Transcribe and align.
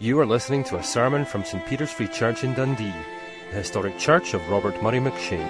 You 0.00 0.18
are 0.18 0.26
listening 0.26 0.64
to 0.64 0.76
a 0.76 0.82
sermon 0.82 1.24
from 1.24 1.44
St 1.44 1.64
Peter's 1.66 1.92
Free 1.92 2.08
Church 2.08 2.42
in 2.42 2.52
Dundee, 2.54 2.92
the 3.50 3.58
historic 3.58 3.96
church 3.96 4.34
of 4.34 4.50
Robert 4.50 4.82
Murray 4.82 4.98
McCheyne. 4.98 5.48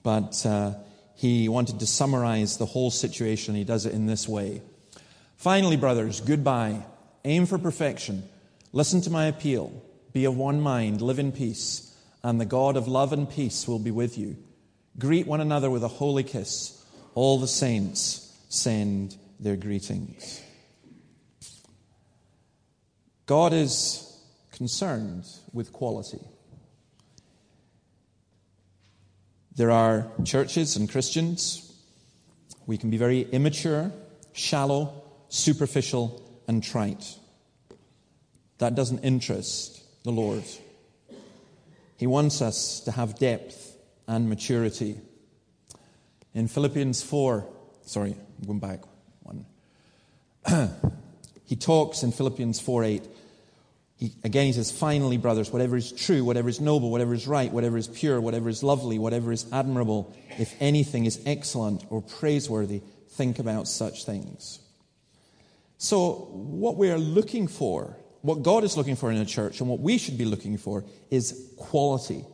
but 0.03 0.45
uh, 0.45 0.75
he 1.15 1.49
wanted 1.49 1.79
to 1.79 1.87
summarize 1.87 2.57
the 2.57 2.65
whole 2.65 2.91
situation. 2.91 3.55
He 3.55 3.63
does 3.63 3.85
it 3.85 3.93
in 3.93 4.05
this 4.05 4.27
way. 4.27 4.61
Finally, 5.37 5.77
brothers, 5.77 6.21
goodbye. 6.21 6.85
Aim 7.23 7.45
for 7.45 7.57
perfection. 7.57 8.23
Listen 8.71 9.01
to 9.01 9.09
my 9.09 9.25
appeal. 9.25 9.83
Be 10.13 10.25
of 10.25 10.37
one 10.37 10.61
mind. 10.61 11.01
Live 11.01 11.19
in 11.19 11.31
peace. 11.31 11.93
And 12.23 12.39
the 12.39 12.45
God 12.45 12.77
of 12.77 12.87
love 12.87 13.13
and 13.13 13.29
peace 13.29 13.67
will 13.67 13.79
be 13.79 13.91
with 13.91 14.17
you. 14.17 14.37
Greet 14.97 15.27
one 15.27 15.41
another 15.41 15.69
with 15.69 15.83
a 15.83 15.87
holy 15.87 16.23
kiss. 16.23 16.83
All 17.13 17.39
the 17.39 17.47
saints 17.47 18.33
send 18.49 19.17
their 19.39 19.55
greetings. 19.55 20.41
God 23.25 23.53
is 23.53 24.17
concerned 24.51 25.25
with 25.51 25.73
quality. 25.73 26.21
There 29.55 29.71
are 29.71 30.07
churches 30.23 30.75
and 30.75 30.89
Christians. 30.89 31.73
We 32.67 32.77
can 32.77 32.89
be 32.89 32.97
very 32.97 33.21
immature, 33.21 33.91
shallow, 34.33 35.04
superficial, 35.29 36.21
and 36.47 36.63
trite. 36.63 37.17
That 38.59 38.75
doesn't 38.75 38.99
interest 38.99 39.81
the 40.03 40.11
Lord. 40.11 40.43
He 41.97 42.07
wants 42.07 42.41
us 42.41 42.81
to 42.81 42.91
have 42.91 43.17
depth 43.17 43.77
and 44.07 44.29
maturity. 44.29 44.97
In 46.33 46.47
Philippians 46.47 47.01
4, 47.01 47.45
sorry, 47.85 48.15
I'm 48.39 48.47
going 48.47 48.59
back 48.59 48.81
one. 49.23 49.45
he 51.45 51.55
talks 51.55 52.03
in 52.03 52.11
Philippians 52.11 52.59
4 52.59 52.83
8. 52.83 53.03
He, 53.97 54.11
again, 54.25 54.47
he 54.47 54.53
says, 54.53 54.73
finally, 54.73 55.17
brothers, 55.17 55.51
whatever 55.51 55.77
is 55.77 55.93
true, 55.93 56.25
whatever 56.25 56.49
is 56.49 56.59
noble, 56.59 56.91
whatever 56.91 57.13
is 57.13 57.27
right, 57.27 57.49
whatever 57.49 57.77
is 57.77 57.87
pure, 57.87 58.19
whatever 58.19 58.49
is 58.49 58.61
lovely, 58.61 58.99
whatever 58.99 59.31
is 59.31 59.45
admirable, 59.53 60.13
if 60.37 60.53
anything 60.59 61.05
is 61.05 61.21
excellent 61.25 61.85
or 61.89 62.01
praiseworthy, 62.01 62.81
think 63.11 63.39
about 63.39 63.69
such 63.69 64.03
things. 64.03 64.59
So, 65.77 66.29
what 66.31 66.77
we're 66.77 66.97
looking 66.97 67.47
for, 67.47 67.97
what 68.21 68.43
God 68.43 68.63
is 68.63 68.77
looking 68.77 68.95
for 68.95 69.11
in 69.11 69.17
a 69.17 69.25
church, 69.25 69.59
and 69.59 69.69
what 69.69 69.79
we 69.79 69.97
should 69.97 70.17
be 70.17 70.25
looking 70.25 70.57
for, 70.57 70.85
is 71.11 71.51
quality. 71.57 72.25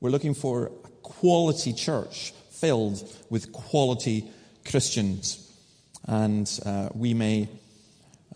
We're 0.00 0.10
looking 0.10 0.34
for 0.34 0.66
a 0.66 0.88
quality 1.02 1.72
church 1.72 2.32
filled 2.50 3.02
with 3.30 3.52
quality 3.52 4.28
Christians. 4.68 5.44
And 6.06 6.48
uh, 6.64 6.90
we 6.94 7.14
may, 7.14 7.48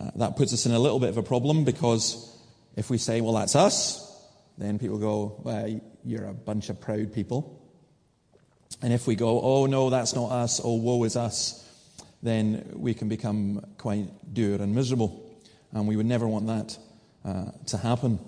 uh, 0.00 0.10
that 0.16 0.36
puts 0.36 0.52
us 0.52 0.66
in 0.66 0.72
a 0.72 0.78
little 0.78 1.00
bit 1.00 1.10
of 1.10 1.18
a 1.18 1.22
problem 1.22 1.64
because 1.64 2.36
if 2.76 2.90
we 2.90 2.98
say, 2.98 3.20
well, 3.20 3.34
that's 3.34 3.56
us, 3.56 4.08
then 4.58 4.78
people 4.78 4.98
go, 4.98 5.40
well, 5.42 5.80
you're 6.04 6.26
a 6.26 6.34
bunch 6.34 6.68
of 6.68 6.80
proud 6.80 7.12
people. 7.12 7.58
And 8.80 8.92
if 8.92 9.06
we 9.06 9.14
go, 9.14 9.40
oh, 9.40 9.66
no, 9.66 9.90
that's 9.90 10.14
not 10.14 10.30
us, 10.30 10.60
oh, 10.62 10.76
woe 10.76 11.04
is 11.04 11.16
us, 11.16 11.58
then 12.22 12.70
we 12.74 12.94
can 12.94 13.08
become 13.08 13.64
quite 13.78 14.08
dour 14.32 14.54
and 14.54 14.74
miserable. 14.74 15.28
And 15.72 15.88
we 15.88 15.96
would 15.96 16.06
never 16.06 16.28
want 16.28 16.46
that 16.46 16.78
uh, 17.24 17.50
to 17.66 17.76
happen. 17.76 18.18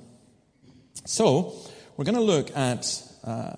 So, 1.05 1.55
we're 1.97 2.05
going 2.05 2.17
to 2.17 2.21
look 2.21 2.57
at 2.57 3.03
uh, 3.23 3.57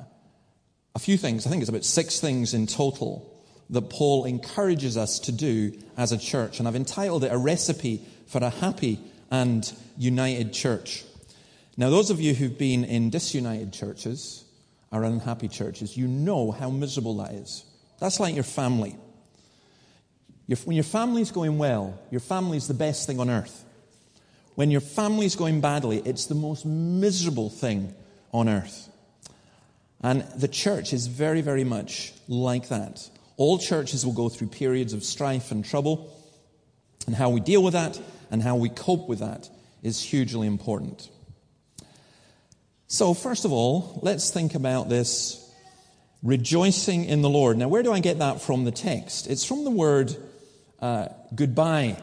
a 0.95 0.99
few 0.99 1.17
things. 1.17 1.47
I 1.47 1.51
think 1.51 1.63
it's 1.63 1.69
about 1.69 1.85
six 1.85 2.21
things 2.21 2.55
in 2.55 2.67
total 2.67 3.33
that 3.71 3.91
Paul 3.91 4.25
encourages 4.25 4.97
us 4.97 5.19
to 5.21 5.33
do 5.33 5.73
as 5.97 6.13
a 6.13 6.19
church. 6.19 6.59
And 6.59 6.69
I've 6.69 6.77
entitled 6.77 7.25
it 7.25 7.33
A 7.33 7.39
Recipe 7.39 8.03
for 8.27 8.43
a 8.43 8.51
Happy 8.51 9.01
and 9.31 9.71
United 9.97 10.53
Church. 10.53 11.05
Now, 11.77 11.91
those 11.91 12.11
of 12.11 12.21
you 12.21 12.35
who've 12.35 12.57
been 12.57 12.85
in 12.85 13.11
disunited 13.11 13.73
churches 13.73 14.45
or 14.91 15.05
unhappy 15.05 15.49
churches, 15.49 15.97
you 15.97 16.07
know 16.07 16.51
how 16.51 16.71
miserable 16.71 17.17
that 17.19 17.33
is. 17.33 17.65
That's 18.01 18.21
like 18.21 18.35
your 18.35 18.45
family. 18.45 18.97
Your, 20.47 20.57
when 20.59 20.77
your 20.77 20.85
family's 20.85 21.31
going 21.31 21.59
well, 21.59 21.99
your 22.11 22.21
family's 22.21 22.69
the 22.69 22.75
best 22.75 23.07
thing 23.07 23.19
on 23.19 23.31
earth. 23.31 23.65
When 24.55 24.71
your 24.71 24.81
family's 24.81 25.37
going 25.37 25.61
badly, 25.61 25.99
it's 26.05 26.27
the 26.27 26.35
most 26.35 26.65
miserable 26.65 27.51
thing 27.51 27.95
on 28.33 28.49
earth. 28.49 28.89
And 30.01 30.23
the 30.37 30.49
church 30.49 30.93
is 30.93 31.09
very, 31.09 31.41
very 31.41 31.65
much 31.65 32.13
like 32.29 32.69
that. 32.69 33.09
All 33.37 33.59
churches 33.59 34.07
will 34.07 34.13
go 34.13 34.29
through 34.29 34.49
periods 34.49 34.93
of 34.93 35.05
strife 35.05 35.51
and 35.51 35.65
trouble, 35.65 36.13
and 37.07 37.15
how 37.15 37.31
we 37.31 37.41
deal 37.41 37.63
with 37.63 37.75
that 37.75 38.01
and 38.31 38.43
how 38.43 38.57
we 38.57 38.69
cope 38.69 39.09
with 39.09 39.21
that 39.21 39.49
is 39.83 40.03
hugely 40.03 40.47
important. 40.47 41.11
So, 42.89 43.15
first 43.15 43.45
of 43.45 43.53
all, 43.53 44.01
let's 44.03 44.31
think 44.31 44.55
about 44.55 44.89
this 44.89 45.43
rejoicing 46.23 47.05
in 47.05 47.23
the 47.23 47.29
Lord. 47.29 47.57
Now, 47.57 47.69
where 47.69 47.83
do 47.83 47.93
I 47.93 48.01
get 48.01 48.19
that 48.19 48.41
from 48.41 48.65
the 48.65 48.71
text? 48.71 49.27
It's 49.27 49.45
from 49.45 49.65
the 49.65 49.71
word 49.71 50.17
uh, 50.81 51.09
goodbye. 51.35 51.97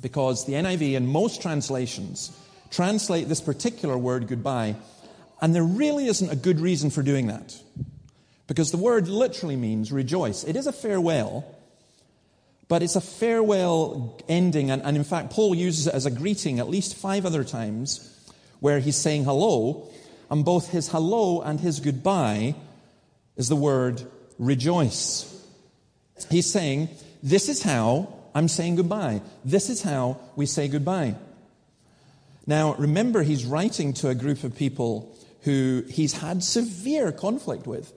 Because 0.00 0.46
the 0.46 0.54
NIV 0.54 0.96
and 0.96 1.08
most 1.08 1.40
translations 1.40 2.36
translate 2.70 3.28
this 3.28 3.40
particular 3.40 3.96
word 3.96 4.26
goodbye, 4.26 4.76
and 5.40 5.54
there 5.54 5.64
really 5.64 6.06
isn't 6.06 6.30
a 6.30 6.36
good 6.36 6.60
reason 6.60 6.90
for 6.90 7.02
doing 7.02 7.28
that. 7.28 7.56
Because 8.46 8.70
the 8.70 8.76
word 8.76 9.08
literally 9.08 9.56
means 9.56 9.92
rejoice. 9.92 10.44
It 10.44 10.56
is 10.56 10.66
a 10.66 10.72
farewell, 10.72 11.44
but 12.68 12.82
it's 12.82 12.96
a 12.96 13.00
farewell 13.00 14.18
ending. 14.28 14.70
And, 14.70 14.82
and, 14.82 14.96
in 14.96 15.04
fact, 15.04 15.30
Paul 15.30 15.54
uses 15.54 15.86
it 15.86 15.94
as 15.94 16.06
a 16.06 16.10
greeting 16.10 16.58
at 16.58 16.68
least 16.68 16.96
five 16.96 17.24
other 17.24 17.44
times 17.44 18.08
where 18.60 18.78
he's 18.80 18.96
saying 18.96 19.24
hello. 19.24 19.88
And 20.30 20.44
both 20.44 20.70
his 20.70 20.88
hello 20.88 21.42
and 21.42 21.60
his 21.60 21.80
goodbye 21.80 22.54
is 23.36 23.48
the 23.48 23.56
word 23.56 24.02
rejoice. 24.38 25.28
He's 26.30 26.50
saying, 26.50 26.88
this 27.22 27.48
is 27.48 27.62
how 27.62 28.12
I'm 28.34 28.48
saying 28.48 28.76
goodbye. 28.76 29.22
This 29.44 29.70
is 29.70 29.82
how 29.82 30.18
we 30.36 30.46
say 30.46 30.68
goodbye. 30.68 31.14
Now, 32.46 32.74
remember, 32.74 33.22
he's 33.22 33.44
writing 33.44 33.92
to 33.94 34.08
a 34.08 34.14
group 34.14 34.42
of 34.42 34.56
people 34.56 35.16
who 35.42 35.84
he's 35.88 36.14
had 36.14 36.42
severe 36.42 37.12
conflict 37.12 37.66
with, 37.66 37.92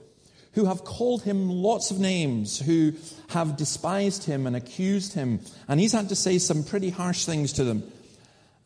who 0.52 0.66
have 0.66 0.84
called 0.84 1.22
him 1.22 1.50
lots 1.50 1.90
of 1.90 1.98
names, 1.98 2.60
who 2.60 2.92
have 3.28 3.56
despised 3.56 4.24
him 4.24 4.46
and 4.46 4.54
accused 4.54 5.14
him, 5.14 5.40
and 5.68 5.80
he's 5.80 5.92
had 5.92 6.08
to 6.10 6.16
say 6.16 6.38
some 6.38 6.64
pretty 6.64 6.90
harsh 6.90 7.24
things 7.24 7.52
to 7.54 7.64
them. 7.64 7.82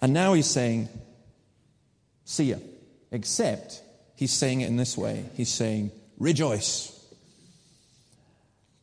And 0.01 0.13
now 0.13 0.35
he's 0.35 0.47
saying, 0.47 0.89
See 2.25 2.45
ya. 2.45 2.57
Except 3.11 3.83
he's 4.15 4.33
saying 4.33 4.61
it 4.61 4.69
in 4.69 4.77
this 4.77 4.97
way 4.97 5.25
he's 5.37 5.51
saying, 5.51 5.91
Rejoice. 6.19 6.97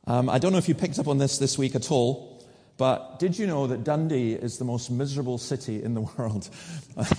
Um, 0.08 0.30
I 0.30 0.40
don't 0.40 0.54
know 0.54 0.58
if 0.58 0.70
you 0.70 0.74
picked 0.74 1.00
up 1.00 1.10
on 1.10 1.18
this 1.18 1.38
this 1.38 1.58
week 1.58 1.76
at 1.76 1.92
all, 1.92 2.42
but 2.78 3.20
did 3.20 3.38
you 3.38 3.46
know 3.46 3.68
that 3.68 3.84
Dundee 3.84 4.32
is 4.32 4.58
the 4.58 4.64
most 4.64 4.90
miserable 4.90 5.38
city 5.38 5.84
in 5.84 5.96
the 5.96 6.02
world? 6.18 6.50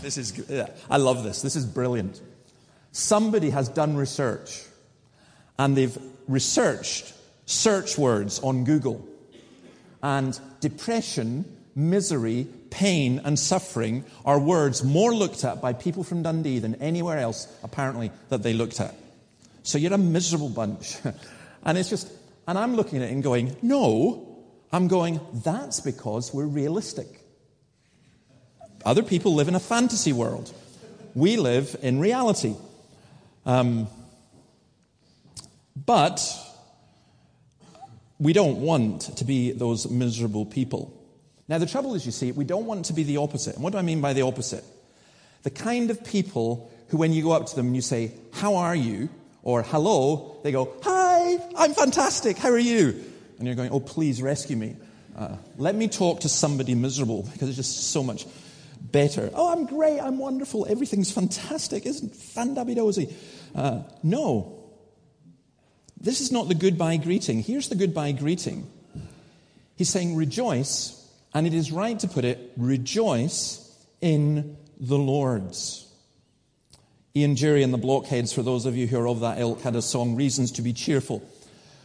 this 0.01 0.17
is, 0.17 0.43
I 0.91 0.97
love 0.97 1.23
this. 1.23 1.43
This 1.43 1.55
is 1.55 1.67
brilliant. 1.67 2.21
Somebody 2.93 3.51
has 3.51 3.69
done 3.69 3.97
research 3.97 4.65
and 5.59 5.77
they've 5.77 5.97
researched 6.27 7.13
search 7.45 7.99
words 7.99 8.41
on 8.41 8.65
Google. 8.65 9.07
And 10.03 10.39
depression, 10.61 11.45
misery, 11.75 12.47
pain, 12.71 13.21
and 13.23 13.39
suffering 13.39 14.05
are 14.25 14.39
words 14.39 14.83
more 14.83 15.15
looked 15.15 15.45
at 15.45 15.61
by 15.61 15.75
people 15.75 16.05
from 16.05 16.23
Dundee 16.23 16.59
than 16.59 16.77
anywhere 16.77 17.19
else, 17.19 17.49
apparently, 17.63 18.13
that 18.31 18.43
they 18.43 18.55
looked 18.55 18.81
at. 18.81 18.95
So 19.63 19.77
you're 19.77 19.93
a 19.93 19.99
miserable 19.99 20.49
bunch. 20.49 20.97
and 21.65 21.77
it's 21.77 21.91
just, 21.91 22.11
and 22.49 22.59
I'm 22.59 22.75
looking 22.77 23.03
at 23.03 23.11
it 23.11 23.13
and 23.13 23.23
going, 23.23 23.55
no. 23.63 24.25
I'm 24.73 24.89
going, 24.89 25.21
that's 25.45 25.81
because 25.81 26.33
we're 26.33 26.47
realistic. 26.47 27.07
Other 28.85 29.03
people 29.03 29.35
live 29.35 29.49
in 29.49 29.55
a 29.55 29.61
fantasy 29.61 30.15
world. 30.15 30.53
We 31.15 31.37
live 31.37 31.77
in 31.83 32.01
reality. 32.01 32.55
Um, 33.45 33.87
but 35.87 36.23
we 38.19 38.33
don't 38.33 38.63
want 38.63 39.03
to 39.19 39.25
be 39.25 39.53
those 39.53 39.91
miserable 39.91 40.47
people. 40.47 40.95
Now, 41.49 41.59
the 41.59 41.67
trouble 41.67 41.95
is, 41.95 42.07
you 42.07 42.13
see, 42.13 42.33
we 42.33 42.45
don't 42.45 42.67
want 42.67 42.87
to 42.87 42.95
be 42.95 43.03
the 43.03 43.19
opposite. 43.19 43.57
And 43.57 43.65
what 43.65 43.73
do 43.73 43.79
I 43.79 43.83
mean 43.83 44.01
by 44.01 44.15
the 44.15 44.23
opposite? 44.23 44.65
The 45.43 45.51
kind 45.51 45.91
of 45.91 46.03
people 46.03 46.71
who, 46.89 46.97
when 46.97 47.13
you 47.13 47.23
go 47.23 47.33
up 47.33 47.47
to 47.47 47.57
them 47.57 47.67
and 47.67 47.77
you 47.77 47.83
say, 47.83 48.13
How 48.33 48.57
are 48.57 48.75
you? 48.75 49.11
or 49.43 49.63
Hello, 49.63 50.37
they 50.43 50.53
go, 50.53 50.75
Hi, 50.83 51.08
I'm 51.57 51.75
fantastic, 51.75 52.39
how 52.39 52.51
are 52.51 52.59
you? 52.59 53.05
And 53.39 53.47
you're 53.47 53.57
going, 53.57 53.71
Oh, 53.71 53.81
please 53.81 54.21
rescue 54.23 54.57
me. 54.57 54.77
Uh, 55.17 55.37
let 55.57 55.75
me 55.75 55.89
talk 55.89 56.21
to 56.21 56.29
somebody 56.29 56.75
miserable 56.75 57.29
because 57.33 57.49
it's 57.49 57.57
just 57.57 57.91
so 57.91 58.03
much 58.03 58.27
better. 58.81 59.31
Oh, 59.35 59.53
I'm 59.53 59.67
great, 59.67 60.01
I'm 60.01 60.19
wonderful, 60.19 60.67
everything's 60.69 61.11
fantastic, 61.11 61.87
isn't 61.87 62.13
fandabidozy? 62.13 63.13
Uh, 63.55 63.83
no. 64.03 64.55
This 66.01 66.21
is 66.21 66.31
not 66.31 66.47
the 66.47 66.55
goodbye 66.55 66.97
greeting. 66.97 67.43
Here's 67.43 67.69
the 67.69 67.75
goodbye 67.75 68.13
greeting. 68.13 68.71
He's 69.75 69.89
saying, 69.89 70.15
Rejoice, 70.15 70.95
and 71.35 71.47
it 71.47 71.55
is 71.55 71.73
right 71.73 71.99
to 71.99 72.09
put 72.09 72.25
it, 72.25 72.53
rejoice 72.57 73.65
in 74.01 74.57
the 74.79 74.99
Lord's. 74.99 75.88
Ian 77.17 77.35
Dury 77.35 77.65
and 77.65 77.73
the 77.73 77.79
Blockheads, 77.79 78.33
for 78.33 78.43
those 78.43 78.67
of 78.67 78.77
you 78.77 78.87
who 78.87 78.99
are 78.99 79.09
of 79.09 79.21
that 79.21 79.39
ilk, 79.39 79.63
had 79.63 79.77
a 79.77 79.83
song, 79.83 80.15
Reasons 80.15 80.53
to 80.53 80.63
be 80.63 80.73
Cheerful. 80.73 81.23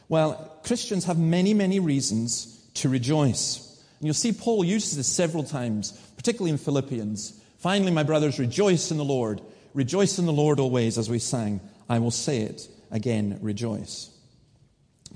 Well, 0.10 0.60
Christians 0.64 1.06
have 1.06 1.18
many, 1.18 1.54
many 1.54 1.80
reasons 1.80 2.70
to 2.76 2.90
rejoice. 2.90 3.84
And 4.00 4.08
you'll 4.08 4.14
see 4.14 4.34
Paul 4.34 4.64
uses 4.64 4.98
this 4.98 5.08
several 5.08 5.44
times, 5.44 5.92
particularly 6.18 6.52
in 6.52 6.58
Philippians. 6.58 7.40
Finally, 7.60 7.92
my 7.92 8.04
brothers, 8.04 8.40
rejoice 8.40 8.92
in 8.92 8.98
the 8.98 9.06
Lord. 9.06 9.42
Rejoice 9.74 10.20
in 10.20 10.26
the 10.26 10.34
Lord 10.34 10.60
always, 10.60 10.98
as 10.98 11.10
we 11.10 11.20
sang. 11.20 11.62
I 11.90 12.00
will 12.00 12.12
say 12.12 12.42
it 12.42 12.68
again, 12.92 13.40
rejoice. 13.42 14.10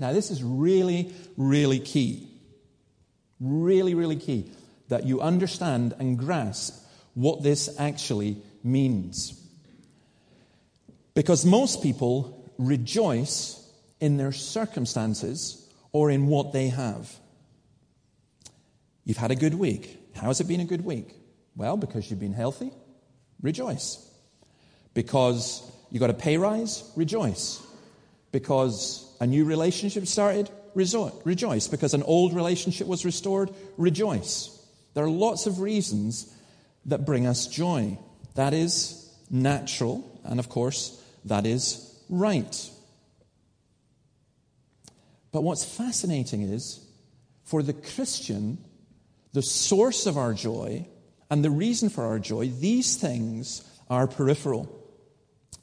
Now, 0.00 0.12
this 0.12 0.30
is 0.30 0.42
really, 0.42 1.12
really 1.36 1.80
key. 1.80 2.28
Really, 3.40 3.94
really 3.94 4.16
key 4.16 4.50
that 4.88 5.04
you 5.04 5.20
understand 5.20 5.94
and 5.98 6.18
grasp 6.18 6.74
what 7.14 7.42
this 7.42 7.78
actually 7.78 8.38
means. 8.64 9.40
Because 11.18 11.44
most 11.44 11.82
people 11.82 12.48
rejoice 12.58 13.60
in 13.98 14.18
their 14.18 14.30
circumstances 14.30 15.68
or 15.90 16.12
in 16.12 16.28
what 16.28 16.52
they 16.52 16.68
have. 16.68 17.12
You've 19.04 19.16
had 19.16 19.32
a 19.32 19.34
good 19.34 19.54
week. 19.54 19.98
How 20.14 20.28
has 20.28 20.38
it 20.38 20.46
been 20.46 20.60
a 20.60 20.64
good 20.64 20.84
week? 20.84 21.16
Well, 21.56 21.76
because 21.76 22.08
you've 22.08 22.20
been 22.20 22.34
healthy, 22.34 22.70
rejoice. 23.42 24.08
Because 24.94 25.68
you 25.90 25.98
got 25.98 26.10
a 26.10 26.14
pay 26.14 26.36
rise, 26.36 26.88
rejoice. 26.94 27.66
Because 28.30 29.12
a 29.18 29.26
new 29.26 29.44
relationship 29.44 30.06
started, 30.06 30.48
rejoice. 30.76 31.66
Because 31.66 31.94
an 31.94 32.04
old 32.04 32.32
relationship 32.32 32.86
was 32.86 33.04
restored, 33.04 33.50
rejoice. 33.76 34.56
There 34.94 35.02
are 35.02 35.10
lots 35.10 35.48
of 35.48 35.58
reasons 35.58 36.32
that 36.86 37.04
bring 37.04 37.26
us 37.26 37.48
joy. 37.48 37.98
That 38.36 38.54
is 38.54 39.12
natural, 39.30 40.08
and 40.22 40.38
of 40.38 40.48
course, 40.48 40.97
that 41.24 41.46
is 41.46 41.98
right. 42.08 42.70
But 45.32 45.42
what's 45.42 45.64
fascinating 45.64 46.42
is 46.42 46.84
for 47.44 47.62
the 47.62 47.72
Christian, 47.72 48.58
the 49.32 49.42
source 49.42 50.06
of 50.06 50.16
our 50.16 50.32
joy 50.32 50.86
and 51.30 51.44
the 51.44 51.50
reason 51.50 51.90
for 51.90 52.04
our 52.04 52.18
joy, 52.18 52.48
these 52.48 52.96
things 52.96 53.62
are 53.90 54.06
peripheral. 54.06 54.74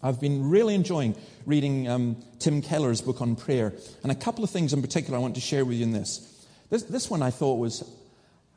I've 0.02 0.22
been 0.22 0.50
really 0.50 0.76
enjoying 0.76 1.16
reading 1.46 1.88
um, 1.88 2.24
Tim 2.40 2.62
Keller's 2.62 3.02
book 3.02 3.22
on 3.22 3.36
prayer, 3.36 3.74
and 4.04 4.12
a 4.12 4.16
couple 4.16 4.44
of 4.44 4.50
things 4.50 4.74
in 4.74 4.82
particular 4.82 5.18
I 5.18 5.22
want 5.22 5.36
to 5.36 5.42
share 5.42 5.66
with 5.66 5.78
you 5.78 5.84
in 5.84 5.94
this. 5.94 6.46
This, 6.70 6.84
this 6.84 7.10
one 7.10 7.22
I 7.22 7.32
thought 7.32 7.56
was, 7.56 7.84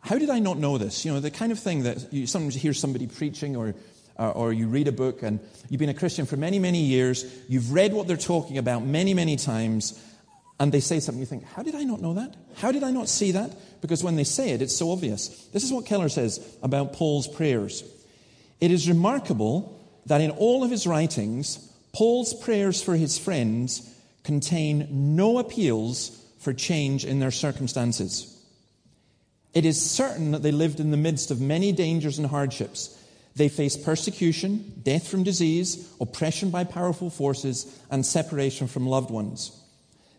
how 0.00 0.18
did 0.18 0.30
I 0.30 0.38
not 0.38 0.58
know 0.58 0.78
this? 0.78 1.04
You 1.04 1.12
know, 1.12 1.20
the 1.20 1.30
kind 1.30 1.52
of 1.52 1.58
thing 1.58 1.84
that 1.84 2.12
you 2.12 2.26
sometimes 2.26 2.54
hear 2.54 2.74
somebody 2.74 3.06
preaching 3.06 3.56
or, 3.56 3.74
or, 4.18 4.32
or 4.32 4.52
you 4.52 4.68
read 4.68 4.88
a 4.88 4.92
book 4.92 5.22
and 5.22 5.40
you've 5.68 5.78
been 5.78 5.88
a 5.88 5.94
Christian 5.94 6.26
for 6.26 6.36
many, 6.36 6.58
many 6.58 6.82
years, 6.82 7.24
you've 7.48 7.72
read 7.72 7.92
what 7.92 8.06
they're 8.06 8.16
talking 8.16 8.58
about 8.58 8.84
many, 8.84 9.14
many 9.14 9.36
times, 9.36 10.02
and 10.60 10.72
they 10.72 10.80
say 10.80 11.00
something, 11.00 11.20
you 11.20 11.26
think, 11.26 11.44
how 11.44 11.62
did 11.62 11.74
I 11.74 11.84
not 11.84 12.00
know 12.00 12.14
that? 12.14 12.34
How 12.56 12.72
did 12.72 12.82
I 12.82 12.90
not 12.90 13.08
see 13.08 13.32
that? 13.32 13.52
Because 13.80 14.02
when 14.02 14.16
they 14.16 14.24
say 14.24 14.50
it, 14.50 14.62
it's 14.62 14.76
so 14.76 14.90
obvious. 14.90 15.28
This 15.52 15.62
is 15.62 15.72
what 15.72 15.86
Keller 15.86 16.08
says 16.08 16.44
about 16.62 16.92
Paul's 16.92 17.28
prayers. 17.28 17.84
It 18.60 18.72
is 18.72 18.88
remarkable 18.88 19.80
that 20.06 20.20
in 20.20 20.32
all 20.32 20.64
of 20.64 20.70
his 20.70 20.86
writings, 20.86 21.58
Paul's 21.92 22.34
prayers 22.34 22.82
for 22.82 22.96
his 22.96 23.18
friends 23.18 23.94
contain 24.24 25.14
no 25.16 25.38
appeals 25.38 26.20
for 26.40 26.52
change 26.52 27.04
in 27.04 27.20
their 27.20 27.30
circumstances. 27.30 28.34
It 29.54 29.64
is 29.64 29.80
certain 29.80 30.32
that 30.32 30.42
they 30.42 30.52
lived 30.52 30.80
in 30.80 30.90
the 30.90 30.96
midst 30.96 31.30
of 31.30 31.40
many 31.40 31.72
dangers 31.72 32.18
and 32.18 32.26
hardships. 32.26 32.97
They 33.38 33.48
faced 33.48 33.84
persecution, 33.84 34.80
death 34.82 35.06
from 35.06 35.22
disease, 35.22 35.88
oppression 36.00 36.50
by 36.50 36.64
powerful 36.64 37.08
forces, 37.08 37.80
and 37.88 38.04
separation 38.04 38.66
from 38.66 38.88
loved 38.88 39.10
ones. 39.10 39.52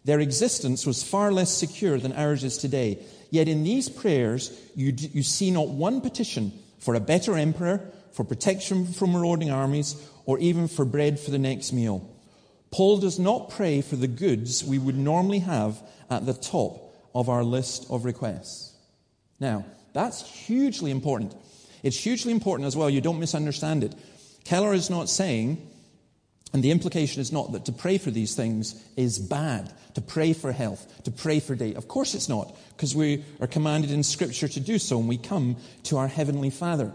Their 0.05 0.21
existence 0.21 0.85
was 0.85 1.03
far 1.03 1.29
less 1.29 1.51
secure 1.51 1.97
than 1.97 2.13
ours 2.13 2.45
is 2.45 2.57
today. 2.57 2.99
Yet 3.29 3.49
in 3.49 3.65
these 3.65 3.89
prayers, 3.89 4.57
you, 4.73 4.93
you 4.95 5.21
see 5.21 5.51
not 5.51 5.67
one 5.67 5.99
petition 5.99 6.53
for 6.79 6.95
a 6.95 7.01
better 7.01 7.35
emperor, 7.35 7.81
for 8.13 8.23
protection 8.23 8.87
from 8.87 9.11
marauding 9.11 9.51
armies, 9.51 10.01
or 10.25 10.39
even 10.39 10.69
for 10.69 10.85
bread 10.85 11.19
for 11.19 11.31
the 11.31 11.37
next 11.37 11.73
meal. 11.73 12.09
Paul 12.71 12.99
does 12.99 13.19
not 13.19 13.49
pray 13.49 13.81
for 13.81 13.97
the 13.97 14.07
goods 14.07 14.63
we 14.63 14.79
would 14.79 14.97
normally 14.97 15.39
have 15.39 15.81
at 16.09 16.25
the 16.25 16.33
top 16.33 16.95
of 17.13 17.27
our 17.27 17.43
list 17.43 17.85
of 17.89 18.05
requests. 18.05 18.73
Now, 19.41 19.65
that's 19.91 20.25
hugely 20.25 20.91
important. 20.91 21.35
It's 21.83 21.97
hugely 21.97 22.31
important 22.31 22.67
as 22.67 22.75
well, 22.75 22.89
you 22.89 23.01
don't 23.01 23.19
misunderstand 23.19 23.83
it. 23.83 23.95
Keller 24.43 24.73
is 24.73 24.89
not 24.89 25.09
saying 25.09 25.69
and 26.51 26.63
the 26.63 26.71
implication 26.71 27.21
is 27.21 27.31
not 27.31 27.51
that 27.51 27.65
to 27.65 27.71
pray 27.71 27.97
for 27.97 28.09
these 28.09 28.35
things 28.35 28.81
is 28.97 29.19
bad, 29.19 29.71
to 29.93 30.01
pray 30.01 30.33
for 30.33 30.51
health, 30.51 31.03
to 31.03 31.11
pray 31.11 31.39
for 31.39 31.55
day. 31.55 31.75
Of 31.75 31.87
course 31.87 32.15
it's 32.15 32.27
not, 32.27 32.55
because 32.75 32.95
we 32.95 33.23
are 33.39 33.47
commanded 33.47 33.91
in 33.91 34.01
Scripture 34.01 34.47
to 34.47 34.59
do 34.59 34.79
so, 34.79 34.99
and 34.99 35.07
we 35.07 35.17
come 35.17 35.57
to 35.83 35.97
our 35.97 36.07
Heavenly 36.07 36.49
Father. 36.49 36.91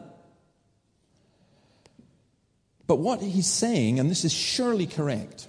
But 2.86 2.96
what 2.96 3.22
he's 3.22 3.46
saying, 3.46 4.00
and 4.00 4.10
this 4.10 4.24
is 4.24 4.32
surely 4.32 4.86
correct, 4.86 5.46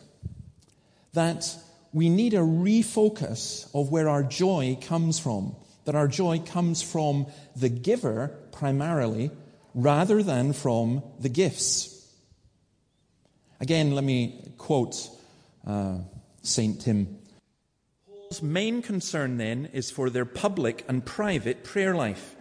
that 1.14 1.56
we 1.92 2.08
need 2.08 2.36
a 2.36 2.40
refocus 2.40 3.68
of 3.74 3.90
where 3.90 4.08
our 4.08 4.24
joy 4.24 4.78
comes 4.82 5.18
from. 5.18 5.56
That 5.86 5.96
our 5.96 6.08
joy 6.08 6.40
comes 6.40 6.82
from 6.82 7.28
the 7.56 7.70
giver 7.70 8.38
primarily, 8.52 9.32
rather 9.74 10.22
than 10.22 10.54
from 10.54 11.04
the 11.20 11.30
gifts. 11.30 11.92
Again, 13.60 13.96
let 13.96 14.04
me 14.04 14.52
quote 14.58 15.10
uh, 15.66 16.00
St. 16.42 16.80
Tim. 16.82 17.18
Paul's 18.08 18.42
main 18.42 18.82
concern 18.82 19.38
then 19.38 19.70
is 19.74 19.92
for 19.92 20.10
their 20.10 20.26
public 20.26 20.84
and 20.88 21.06
private 21.06 21.64
prayer 21.64 21.96
life. 21.96 22.36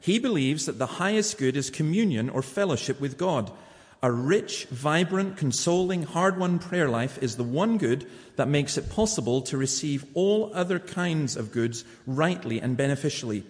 He 0.00 0.18
believes 0.18 0.66
that 0.66 0.78
the 0.78 0.86
highest 0.86 1.38
good 1.38 1.56
is 1.56 1.70
communion 1.70 2.30
or 2.30 2.42
fellowship 2.42 3.00
with 3.00 3.18
God. 3.18 3.52
A 4.00 4.12
rich, 4.12 4.66
vibrant, 4.66 5.36
consoling, 5.36 6.04
hard 6.04 6.38
won 6.38 6.60
prayer 6.60 6.88
life 6.88 7.18
is 7.20 7.34
the 7.34 7.42
one 7.42 7.78
good 7.78 8.06
that 8.36 8.46
makes 8.46 8.78
it 8.78 8.90
possible 8.90 9.42
to 9.42 9.56
receive 9.56 10.04
all 10.14 10.52
other 10.54 10.78
kinds 10.78 11.36
of 11.36 11.50
goods 11.50 11.84
rightly 12.06 12.60
and 12.60 12.76
beneficially. 12.76 13.44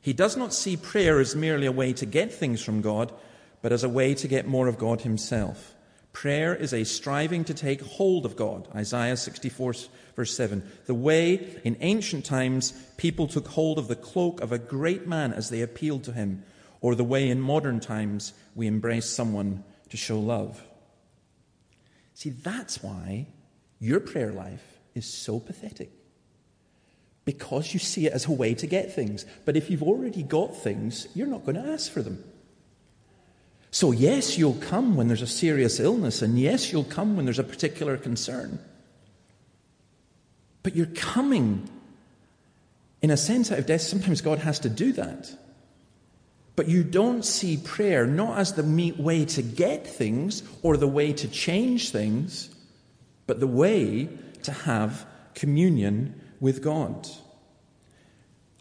He 0.00 0.12
does 0.12 0.36
not 0.36 0.52
see 0.52 0.76
prayer 0.76 1.20
as 1.20 1.36
merely 1.36 1.66
a 1.66 1.72
way 1.72 1.92
to 1.92 2.06
get 2.06 2.32
things 2.32 2.60
from 2.60 2.80
God, 2.80 3.12
but 3.62 3.70
as 3.70 3.84
a 3.84 3.88
way 3.88 4.12
to 4.16 4.26
get 4.26 4.48
more 4.48 4.66
of 4.66 4.76
God 4.76 5.02
Himself. 5.02 5.72
Prayer 6.12 6.52
is 6.52 6.74
a 6.74 6.82
striving 6.82 7.44
to 7.44 7.54
take 7.54 7.80
hold 7.82 8.26
of 8.26 8.34
God. 8.34 8.66
Isaiah 8.74 9.16
64, 9.16 9.74
verse 10.16 10.36
7. 10.36 10.68
The 10.86 10.94
way 10.94 11.60
in 11.62 11.76
ancient 11.78 12.24
times 12.24 12.72
people 12.96 13.28
took 13.28 13.46
hold 13.48 13.78
of 13.78 13.86
the 13.86 13.94
cloak 13.94 14.40
of 14.40 14.50
a 14.50 14.58
great 14.58 15.06
man 15.06 15.32
as 15.32 15.50
they 15.50 15.60
appealed 15.60 16.02
to 16.04 16.12
him, 16.12 16.42
or 16.80 16.96
the 16.96 17.04
way 17.04 17.28
in 17.28 17.40
modern 17.40 17.78
times 17.78 18.32
we 18.56 18.66
embrace 18.66 19.08
someone 19.08 19.62
to 19.90 19.96
show 19.96 20.18
love. 20.18 20.62
See, 22.14 22.30
that's 22.30 22.82
why 22.82 23.26
your 23.78 24.00
prayer 24.00 24.32
life 24.32 24.78
is 24.94 25.06
so 25.06 25.38
pathetic. 25.38 25.90
Because 27.24 27.74
you 27.74 27.80
see 27.80 28.06
it 28.06 28.12
as 28.12 28.26
a 28.26 28.32
way 28.32 28.54
to 28.54 28.66
get 28.66 28.94
things. 28.94 29.26
But 29.44 29.56
if 29.56 29.68
you've 29.70 29.82
already 29.82 30.22
got 30.22 30.56
things, 30.56 31.08
you're 31.14 31.26
not 31.26 31.44
going 31.44 31.56
to 31.56 31.72
ask 31.72 31.90
for 31.90 32.02
them. 32.02 32.24
So, 33.70 33.90
yes, 33.90 34.38
you'll 34.38 34.54
come 34.54 34.96
when 34.96 35.08
there's 35.08 35.22
a 35.22 35.26
serious 35.26 35.80
illness, 35.80 36.22
and 36.22 36.38
yes, 36.38 36.72
you'll 36.72 36.84
come 36.84 37.16
when 37.16 37.26
there's 37.26 37.38
a 37.38 37.44
particular 37.44 37.98
concern. 37.98 38.58
But 40.62 40.74
you're 40.74 40.86
coming 40.86 41.68
in 43.02 43.10
a 43.10 43.16
sense 43.16 43.52
out 43.52 43.58
of 43.58 43.66
death. 43.66 43.82
Sometimes 43.82 44.20
God 44.22 44.38
has 44.38 44.60
to 44.60 44.70
do 44.70 44.92
that. 44.92 45.30
But 46.56 46.68
you 46.68 46.82
don't 46.82 47.24
see 47.24 47.58
prayer 47.58 48.06
not 48.06 48.38
as 48.38 48.54
the 48.54 48.94
way 48.98 49.26
to 49.26 49.42
get 49.42 49.86
things 49.86 50.42
or 50.62 50.76
the 50.76 50.88
way 50.88 51.12
to 51.12 51.28
change 51.28 51.90
things, 51.90 52.48
but 53.26 53.40
the 53.40 53.46
way 53.46 54.08
to 54.42 54.52
have 54.52 55.06
communion 55.34 56.18
with 56.40 56.62
God. 56.62 57.08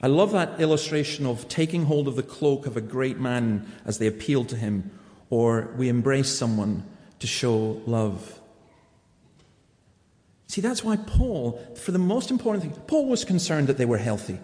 I 0.02 0.08
love 0.08 0.34
that 0.34 0.60
illustration 0.60 1.26
of 1.26 1.48
taking 1.48 1.86
hold 1.86 2.10
of 2.10 2.18
the 2.18 2.24
cloak 2.24 2.68
of 2.68 2.76
a 2.76 2.82
great 2.82 3.18
man 3.18 3.66
as 3.86 3.98
they 3.98 4.08
appeal 4.08 4.44
to 4.46 4.58
him, 4.58 4.92
or 5.30 5.74
we 5.78 5.88
embrace 5.88 6.38
someone 6.38 6.84
to 7.20 7.28
show 7.28 7.82
love. 7.86 8.40
See, 10.48 10.62
that's 10.62 10.84
why 10.84 10.98
Paul, 10.98 11.60
for 11.76 11.92
the 11.92 11.98
most 11.98 12.30
important 12.30 12.64
thing, 12.64 12.84
Paul 12.88 13.08
was 13.08 13.26
concerned 13.26 13.68
that 13.68 13.78
they 13.78 13.86
were 13.86 13.98
healthy. 13.98 14.38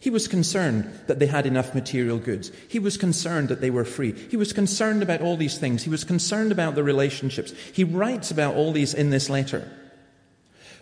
He 0.00 0.10
was 0.10 0.28
concerned 0.28 0.88
that 1.06 1.18
they 1.18 1.26
had 1.26 1.46
enough 1.46 1.74
material 1.74 2.18
goods. 2.18 2.52
He 2.68 2.78
was 2.78 2.96
concerned 2.96 3.48
that 3.48 3.60
they 3.60 3.70
were 3.70 3.84
free. 3.84 4.12
He 4.12 4.36
was 4.36 4.52
concerned 4.52 5.02
about 5.02 5.20
all 5.20 5.36
these 5.36 5.58
things. 5.58 5.82
He 5.82 5.90
was 5.90 6.04
concerned 6.04 6.52
about 6.52 6.74
the 6.74 6.84
relationships. 6.84 7.52
He 7.72 7.84
writes 7.84 8.30
about 8.30 8.54
all 8.54 8.72
these 8.72 8.94
in 8.94 9.10
this 9.10 9.28
letter. 9.28 9.70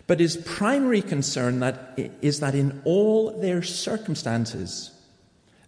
But 0.05 0.19
his 0.19 0.37
primary 0.37 1.01
concern 1.01 1.59
that 1.59 1.99
is 2.21 2.39
that 2.39 2.55
in 2.55 2.81
all 2.85 3.31
their 3.31 3.61
circumstances, 3.61 4.91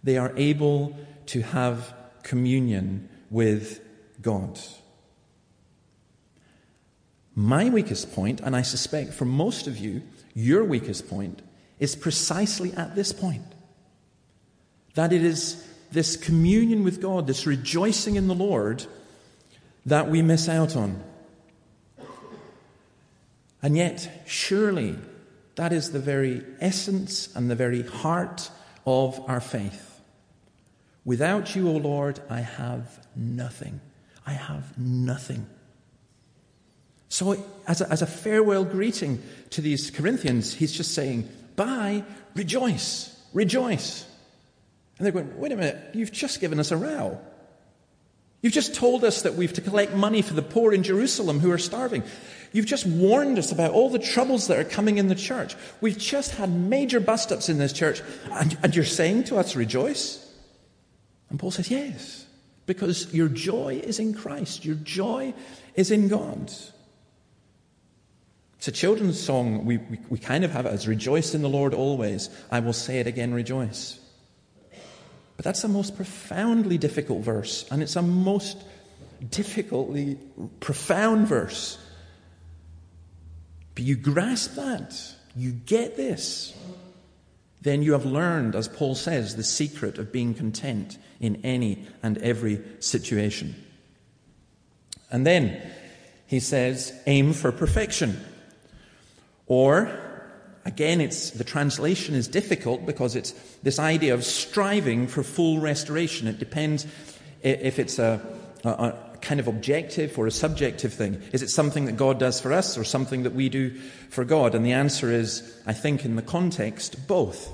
they 0.02 0.16
are 0.16 0.32
able 0.36 0.96
to 1.26 1.42
have 1.42 1.92
communion 2.22 3.08
with 3.30 3.80
God. 4.22 4.58
My 7.34 7.68
weakest 7.68 8.12
point, 8.12 8.40
and 8.40 8.56
I 8.56 8.62
suspect 8.62 9.12
for 9.12 9.24
most 9.24 9.66
of 9.66 9.76
you, 9.76 10.02
your 10.34 10.64
weakest 10.64 11.08
point, 11.08 11.42
is 11.80 11.96
precisely 11.96 12.72
at 12.74 12.94
this 12.94 13.12
point. 13.12 13.42
That 14.94 15.12
it 15.12 15.24
is 15.24 15.66
this 15.90 16.16
communion 16.16 16.84
with 16.84 17.00
God, 17.00 17.26
this 17.26 17.46
rejoicing 17.46 18.14
in 18.14 18.28
the 18.28 18.34
Lord, 18.34 18.84
that 19.86 20.08
we 20.08 20.22
miss 20.22 20.48
out 20.48 20.76
on. 20.76 21.02
And 23.62 23.76
yet, 23.76 24.22
surely, 24.26 24.96
that 25.56 25.72
is 25.72 25.90
the 25.90 25.98
very 25.98 26.44
essence 26.60 27.34
and 27.34 27.50
the 27.50 27.56
very 27.56 27.82
heart 27.82 28.50
of 28.86 29.20
our 29.28 29.40
faith. 29.40 30.00
Without 31.04 31.56
you, 31.56 31.68
O 31.68 31.72
Lord, 31.72 32.20
I 32.28 32.40
have 32.40 33.06
nothing. 33.16 33.80
I 34.26 34.32
have 34.32 34.78
nothing. 34.78 35.46
So, 37.08 37.44
as 37.66 37.80
a, 37.80 37.90
as 37.90 38.02
a 38.02 38.06
farewell 38.06 38.64
greeting 38.64 39.20
to 39.50 39.60
these 39.60 39.90
Corinthians, 39.90 40.54
he's 40.54 40.72
just 40.72 40.94
saying, 40.94 41.28
Bye, 41.56 42.04
rejoice, 42.34 43.16
rejoice. 43.32 44.06
And 44.98 45.04
they're 45.04 45.12
going, 45.12 45.38
Wait 45.38 45.52
a 45.52 45.56
minute, 45.56 45.94
you've 45.94 46.12
just 46.12 46.40
given 46.40 46.60
us 46.60 46.70
a 46.70 46.76
row. 46.76 47.18
You've 48.42 48.52
just 48.54 48.74
told 48.74 49.04
us 49.04 49.22
that 49.22 49.34
we've 49.34 49.52
to 49.52 49.60
collect 49.60 49.92
money 49.92 50.22
for 50.22 50.32
the 50.32 50.42
poor 50.42 50.72
in 50.72 50.82
Jerusalem 50.82 51.40
who 51.40 51.50
are 51.50 51.58
starving. 51.58 52.02
You've 52.52 52.66
just 52.66 52.86
warned 52.86 53.38
us 53.38 53.52
about 53.52 53.72
all 53.72 53.90
the 53.90 53.98
troubles 53.98 54.46
that 54.46 54.58
are 54.58 54.64
coming 54.64 54.96
in 54.98 55.08
the 55.08 55.14
church. 55.14 55.54
We've 55.80 55.98
just 55.98 56.32
had 56.32 56.50
major 56.50 57.00
bust 57.00 57.32
ups 57.32 57.48
in 57.48 57.58
this 57.58 57.72
church, 57.72 58.00
and, 58.32 58.56
and 58.62 58.74
you're 58.74 58.84
saying 58.84 59.24
to 59.24 59.36
us, 59.36 59.54
rejoice? 59.54 60.26
And 61.28 61.38
Paul 61.38 61.50
says, 61.50 61.70
Yes, 61.70 62.26
because 62.66 63.12
your 63.12 63.28
joy 63.28 63.80
is 63.84 63.98
in 63.98 64.14
Christ, 64.14 64.64
your 64.64 64.76
joy 64.76 65.34
is 65.74 65.90
in 65.90 66.08
God. 66.08 66.50
It's 68.60 68.68
a 68.68 68.72
children's 68.72 69.18
song. 69.18 69.64
We, 69.64 69.78
we, 69.78 69.98
we 70.10 70.18
kind 70.18 70.44
of 70.44 70.50
have 70.50 70.66
it 70.66 70.68
as 70.68 70.86
rejoice 70.86 71.34
in 71.34 71.40
the 71.40 71.48
Lord 71.48 71.72
always. 71.72 72.28
I 72.50 72.60
will 72.60 72.74
say 72.74 73.00
it 73.00 73.06
again, 73.06 73.32
rejoice. 73.32 73.98
But 75.38 75.46
that's 75.46 75.64
a 75.64 75.68
most 75.68 75.96
profoundly 75.96 76.76
difficult 76.76 77.22
verse, 77.22 77.66
and 77.70 77.82
it's 77.82 77.96
a 77.96 78.02
most 78.02 78.62
difficultly 79.30 80.18
profound 80.60 81.26
verse. 81.26 81.78
But 83.74 83.84
you 83.84 83.96
grasp 83.96 84.56
that, 84.56 84.94
you 85.34 85.52
get 85.52 85.96
this, 85.96 86.54
then 87.62 87.82
you 87.82 87.92
have 87.92 88.04
learned, 88.04 88.54
as 88.54 88.68
Paul 88.68 88.94
says, 88.94 89.36
the 89.36 89.42
secret 89.42 89.96
of 89.96 90.12
being 90.12 90.34
content 90.34 90.98
in 91.18 91.40
any 91.44 91.86
and 92.02 92.18
every 92.18 92.60
situation. 92.80 93.54
And 95.10 95.26
then 95.26 95.62
he 96.26 96.40
says, 96.40 96.92
aim 97.06 97.32
for 97.32 97.52
perfection. 97.52 98.22
Or, 99.50 99.90
again, 100.64 101.00
it's, 101.00 101.30
the 101.30 101.42
translation 101.42 102.14
is 102.14 102.28
difficult 102.28 102.86
because 102.86 103.16
it's 103.16 103.32
this 103.64 103.80
idea 103.80 104.14
of 104.14 104.24
striving 104.24 105.08
for 105.08 105.24
full 105.24 105.58
restoration. 105.58 106.28
It 106.28 106.38
depends 106.38 106.86
if 107.42 107.80
it's 107.80 107.98
a, 107.98 108.24
a, 108.62 108.68
a 108.68 109.18
kind 109.20 109.40
of 109.40 109.48
objective 109.48 110.16
or 110.16 110.28
a 110.28 110.30
subjective 110.30 110.94
thing. 110.94 111.20
Is 111.32 111.42
it 111.42 111.50
something 111.50 111.86
that 111.86 111.96
God 111.96 112.20
does 112.20 112.40
for 112.40 112.52
us 112.52 112.78
or 112.78 112.84
something 112.84 113.24
that 113.24 113.34
we 113.34 113.48
do 113.48 113.70
for 114.10 114.24
God? 114.24 114.54
And 114.54 114.64
the 114.64 114.70
answer 114.70 115.10
is, 115.10 115.60
I 115.66 115.72
think, 115.72 116.04
in 116.04 116.14
the 116.14 116.22
context, 116.22 117.08
both. 117.08 117.52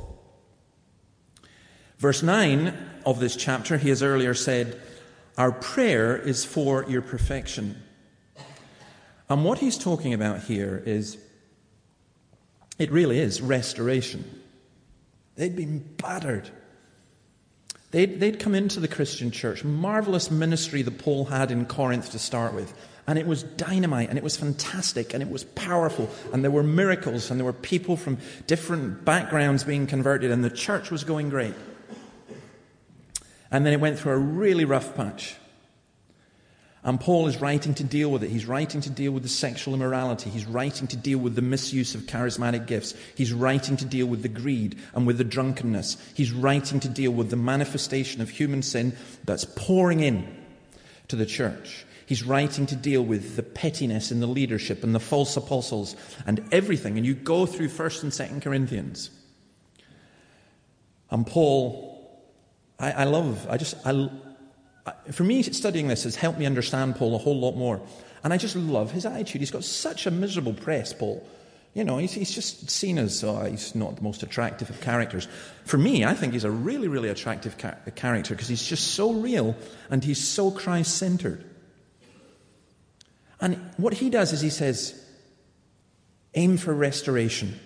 Verse 1.96 2.22
9 2.22 2.76
of 3.06 3.20
this 3.20 3.36
chapter, 3.36 3.78
he 3.78 3.88
has 3.88 4.02
earlier 4.02 4.34
said, 4.34 4.78
Our 5.38 5.50
prayer 5.50 6.14
is 6.14 6.44
for 6.44 6.84
your 6.90 7.00
perfection. 7.00 7.82
And 9.30 9.46
what 9.46 9.60
he's 9.60 9.78
talking 9.78 10.12
about 10.12 10.42
here 10.42 10.82
is 10.84 11.16
it 12.78 12.90
really 12.90 13.18
is 13.18 13.40
restoration. 13.40 14.42
They'd 15.36 15.56
been 15.56 15.78
battered. 15.96 16.48
They'd, 17.90 18.20
they'd 18.20 18.38
come 18.38 18.54
into 18.54 18.80
the 18.80 18.88
Christian 18.88 19.30
church, 19.30 19.64
marvelous 19.64 20.30
ministry 20.30 20.82
that 20.82 20.98
Paul 20.98 21.26
had 21.26 21.50
in 21.50 21.66
Corinth 21.66 22.10
to 22.12 22.18
start 22.18 22.52
with. 22.54 22.74
And 23.06 23.18
it 23.18 23.26
was 23.26 23.44
dynamite, 23.44 24.08
and 24.08 24.18
it 24.18 24.24
was 24.24 24.36
fantastic, 24.36 25.14
and 25.14 25.22
it 25.22 25.30
was 25.30 25.44
powerful, 25.44 26.10
and 26.32 26.42
there 26.42 26.50
were 26.50 26.64
miracles, 26.64 27.30
and 27.30 27.38
there 27.38 27.44
were 27.44 27.52
people 27.52 27.96
from 27.96 28.18
different 28.48 29.04
backgrounds 29.04 29.62
being 29.62 29.86
converted, 29.86 30.32
and 30.32 30.42
the 30.42 30.50
church 30.50 30.90
was 30.90 31.04
going 31.04 31.30
great. 31.30 31.54
And 33.50 33.64
then 33.64 33.72
it 33.72 33.80
went 33.80 33.98
through 33.98 34.12
a 34.12 34.18
really 34.18 34.64
rough 34.64 34.96
patch. 34.96 35.36
And 36.86 37.00
Paul 37.00 37.26
is 37.26 37.40
writing 37.40 37.74
to 37.74 37.84
deal 37.84 38.12
with 38.12 38.22
it. 38.22 38.30
He's 38.30 38.46
writing 38.46 38.80
to 38.82 38.90
deal 38.90 39.10
with 39.10 39.24
the 39.24 39.28
sexual 39.28 39.74
immorality. 39.74 40.30
He's 40.30 40.46
writing 40.46 40.86
to 40.86 40.96
deal 40.96 41.18
with 41.18 41.34
the 41.34 41.42
misuse 41.42 41.96
of 41.96 42.02
charismatic 42.02 42.68
gifts. 42.68 42.94
He's 43.16 43.32
writing 43.32 43.76
to 43.78 43.84
deal 43.84 44.06
with 44.06 44.22
the 44.22 44.28
greed 44.28 44.78
and 44.94 45.04
with 45.04 45.18
the 45.18 45.24
drunkenness. 45.24 45.96
He's 46.14 46.30
writing 46.30 46.78
to 46.78 46.88
deal 46.88 47.10
with 47.10 47.30
the 47.30 47.36
manifestation 47.36 48.22
of 48.22 48.30
human 48.30 48.62
sin 48.62 48.96
that's 49.24 49.44
pouring 49.44 49.98
in 49.98 50.32
to 51.08 51.16
the 51.16 51.26
church. 51.26 51.84
He's 52.06 52.22
writing 52.22 52.66
to 52.66 52.76
deal 52.76 53.02
with 53.02 53.34
the 53.34 53.42
pettiness 53.42 54.12
in 54.12 54.20
the 54.20 54.28
leadership 54.28 54.84
and 54.84 54.94
the 54.94 55.00
false 55.00 55.36
apostles 55.36 55.96
and 56.24 56.40
everything. 56.52 56.96
And 56.96 57.04
you 57.04 57.14
go 57.14 57.46
through 57.46 57.66
1st 57.66 58.02
and 58.04 58.12
2nd 58.12 58.42
Corinthians. 58.42 59.10
And 61.10 61.26
Paul, 61.26 62.22
I, 62.78 62.92
I 62.92 63.04
love, 63.04 63.44
I 63.50 63.56
just, 63.56 63.74
I, 63.84 64.08
for 65.12 65.24
me, 65.24 65.42
studying 65.42 65.88
this 65.88 66.04
has 66.04 66.16
helped 66.16 66.38
me 66.38 66.46
understand 66.46 66.96
Paul 66.96 67.14
a 67.14 67.18
whole 67.18 67.38
lot 67.38 67.56
more. 67.56 67.80
And 68.22 68.32
I 68.32 68.38
just 68.38 68.56
love 68.56 68.90
his 68.90 69.06
attitude. 69.06 69.40
He's 69.40 69.50
got 69.50 69.64
such 69.64 70.06
a 70.06 70.10
miserable 70.10 70.54
press, 70.54 70.92
Paul. 70.92 71.26
You 71.74 71.84
know, 71.84 71.98
he's, 71.98 72.12
he's 72.12 72.30
just 72.30 72.70
seen 72.70 72.96
as 72.98 73.22
oh, 73.22 73.44
he's 73.44 73.74
not 73.74 73.96
the 73.96 74.02
most 74.02 74.22
attractive 74.22 74.70
of 74.70 74.80
characters. 74.80 75.28
For 75.64 75.76
me, 75.76 76.04
I 76.04 76.14
think 76.14 76.32
he's 76.32 76.44
a 76.44 76.50
really, 76.50 76.88
really 76.88 77.10
attractive 77.10 77.58
ca- 77.58 77.74
uh, 77.86 77.90
character 77.94 78.34
because 78.34 78.48
he's 78.48 78.64
just 78.64 78.94
so 78.94 79.12
real 79.12 79.54
and 79.90 80.02
he's 80.02 80.26
so 80.26 80.50
Christ 80.50 80.96
centered. 80.96 81.44
And 83.40 83.60
what 83.76 83.92
he 83.92 84.08
does 84.08 84.32
is 84.32 84.40
he 84.40 84.48
says, 84.48 84.98
aim 86.34 86.56
for 86.56 86.72
restoration. 86.72 87.60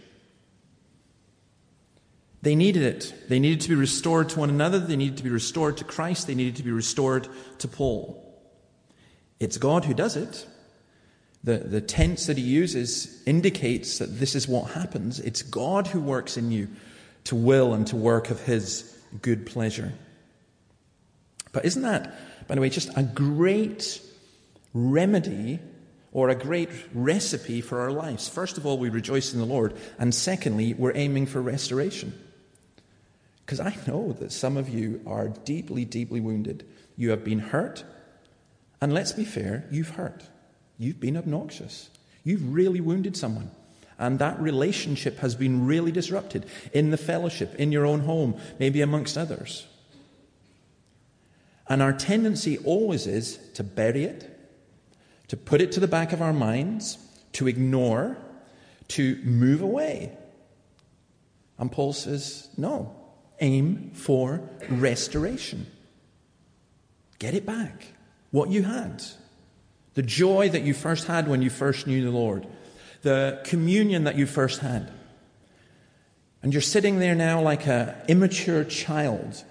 They 2.42 2.54
needed 2.54 2.82
it. 2.82 3.28
They 3.28 3.38
needed 3.38 3.61
to 3.62 3.68
be 3.68 3.75
restored 3.75 4.30
to 4.30 4.38
one 4.38 4.50
another. 4.50 4.78
They 4.78 4.97
needed 4.97 5.18
to 5.18 5.23
be 5.23 5.30
restored 5.30 5.76
to 5.78 5.85
Christ. 5.85 6.26
They 6.26 6.35
needed 6.35 6.56
to 6.56 6.62
be 6.62 6.70
restored 6.70 7.28
to 7.59 7.68
Paul. 7.68 8.26
It's 9.38 9.59
God 9.59 9.85
who 9.85 9.94
does 9.94 10.16
it. 10.16 10.47
The, 11.44 11.59
the 11.59 11.80
tense 11.80 12.26
that 12.26 12.37
he 12.37 12.44
uses 12.44 13.23
indicates 13.26 13.99
that 13.99 14.18
this 14.18 14.35
is 14.35 14.47
what 14.47 14.73
happens. 14.73 15.20
It's 15.20 15.42
God 15.42 15.87
who 15.87 16.00
works 16.00 16.37
in 16.37 16.50
you 16.50 16.68
to 17.25 17.35
will 17.35 17.75
and 17.75 17.87
to 17.88 17.97
work 17.97 18.30
of 18.30 18.40
his 18.42 18.97
good 19.23 19.47
pleasure. 19.47 19.92
But 21.52 21.64
isn't 21.64 21.82
that, 21.82 22.47
by 22.47 22.54
the 22.54 22.61
way, 22.61 22.68
just 22.68 22.90
a 22.97 23.02
great 23.02 24.00
remedy 24.73 25.59
or 26.12 26.28
a 26.28 26.35
great 26.35 26.70
recipe 26.92 27.61
for 27.61 27.80
our 27.80 27.92
lives. 27.92 28.28
First 28.28 28.59
of 28.59 28.66
all, 28.66 28.78
we 28.78 28.88
rejoice 28.88 29.32
in 29.32 29.38
the 29.38 29.47
Lord, 29.47 29.75
and 29.99 30.14
secondly, 30.14 30.75
we're 30.75 30.97
aiming 30.97 31.26
for 31.26 31.40
restoration. 31.40 32.12
Because 33.50 33.66
I 33.66 33.76
know 33.85 34.12
that 34.21 34.30
some 34.30 34.57
of 34.57 34.69
you 34.69 35.00
are 35.09 35.26
deeply, 35.26 35.85
deeply 35.85 36.21
wounded. 36.21 36.64
You 36.97 37.11
have 37.11 37.25
been 37.25 37.40
hurt, 37.40 37.83
and 38.80 38.95
let's 38.95 39.11
be 39.11 39.25
fair, 39.25 39.64
you've 39.73 39.90
hurt. 39.90 40.23
You've 40.78 41.00
been 41.00 41.16
obnoxious. 41.16 41.90
You've 42.23 42.54
really 42.54 42.80
wounded 42.80 43.16
someone. 43.16 43.50
And 43.99 44.21
that 44.21 44.38
relationship 44.38 45.19
has 45.19 45.35
been 45.35 45.66
really 45.66 45.90
disrupted 45.90 46.47
in 46.73 46.92
the 46.92 46.97
fellowship, 46.97 47.57
in 47.57 47.73
your 47.73 47.87
own 47.87 48.02
home, 48.02 48.37
maybe 48.61 48.83
amongst 48.83 49.19
others. 49.19 49.66
And 51.69 51.83
our 51.83 51.92
tendency 51.92 52.57
always 52.59 53.09
is 53.09 53.37
to 53.54 53.64
bury 53.64 54.04
it, 54.04 54.30
to 55.26 55.37
put 55.37 55.61
it 55.61 55.73
to 55.73 55.80
the 55.80 55.88
back 55.88 56.12
of 56.12 56.23
our 56.23 56.33
minds, 56.33 56.99
to 57.33 57.49
ignore, 57.49 58.16
to 58.90 59.16
move 59.25 59.61
away. 59.61 60.16
And 61.59 61.73
Paul 61.73 61.92
says, 61.92 62.49
no, 62.57 62.95
aim 63.40 63.90
for 63.94 64.40
restoration. 64.68 65.66
Get 67.18 67.35
it 67.35 67.44
back. 67.44 67.87
What 68.30 68.50
you 68.50 68.62
had. 68.62 69.02
The 69.94 70.02
joy 70.02 70.49
that 70.50 70.62
you 70.62 70.75
first 70.75 71.06
had 71.06 71.28
when 71.28 71.42
you 71.42 71.50
first 71.50 71.87
knew 71.87 72.02
the 72.02 72.11
Lord. 72.11 72.47
The 73.02 73.40
communion 73.44 74.04
that 74.04 74.16
you 74.16 74.26
first 74.26 74.61
had. 74.61 74.90
And 76.42 76.52
you're 76.52 76.62
sitting 76.62 76.99
there 76.99 77.14
now 77.14 77.42
like 77.42 77.66
an 77.66 77.94
immature 78.09 78.64
child 78.64 79.44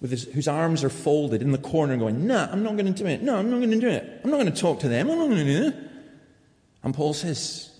with 0.00 0.12
his, 0.12 0.24
whose 0.24 0.48
arms 0.48 0.84
are 0.84 0.90
folded 0.90 1.42
in 1.42 1.52
the 1.52 1.58
corner 1.58 1.96
going, 1.96 2.26
No, 2.26 2.48
I'm 2.50 2.62
not 2.62 2.76
going 2.76 2.92
to 2.92 3.02
do 3.02 3.06
it. 3.06 3.22
No, 3.22 3.36
I'm 3.36 3.50
not 3.50 3.58
going 3.58 3.70
to 3.70 3.80
do 3.80 3.88
it. 3.88 4.20
I'm 4.22 4.30
not 4.30 4.36
going 4.36 4.52
to 4.52 4.60
talk 4.60 4.80
to 4.80 4.88
them. 4.88 5.10
I'm 5.10 5.18
not 5.18 5.26
going 5.26 5.46
to 5.46 5.60
do 5.60 5.68
it. 5.68 5.74
And 6.82 6.94
Paul 6.94 7.12
says, 7.12 7.70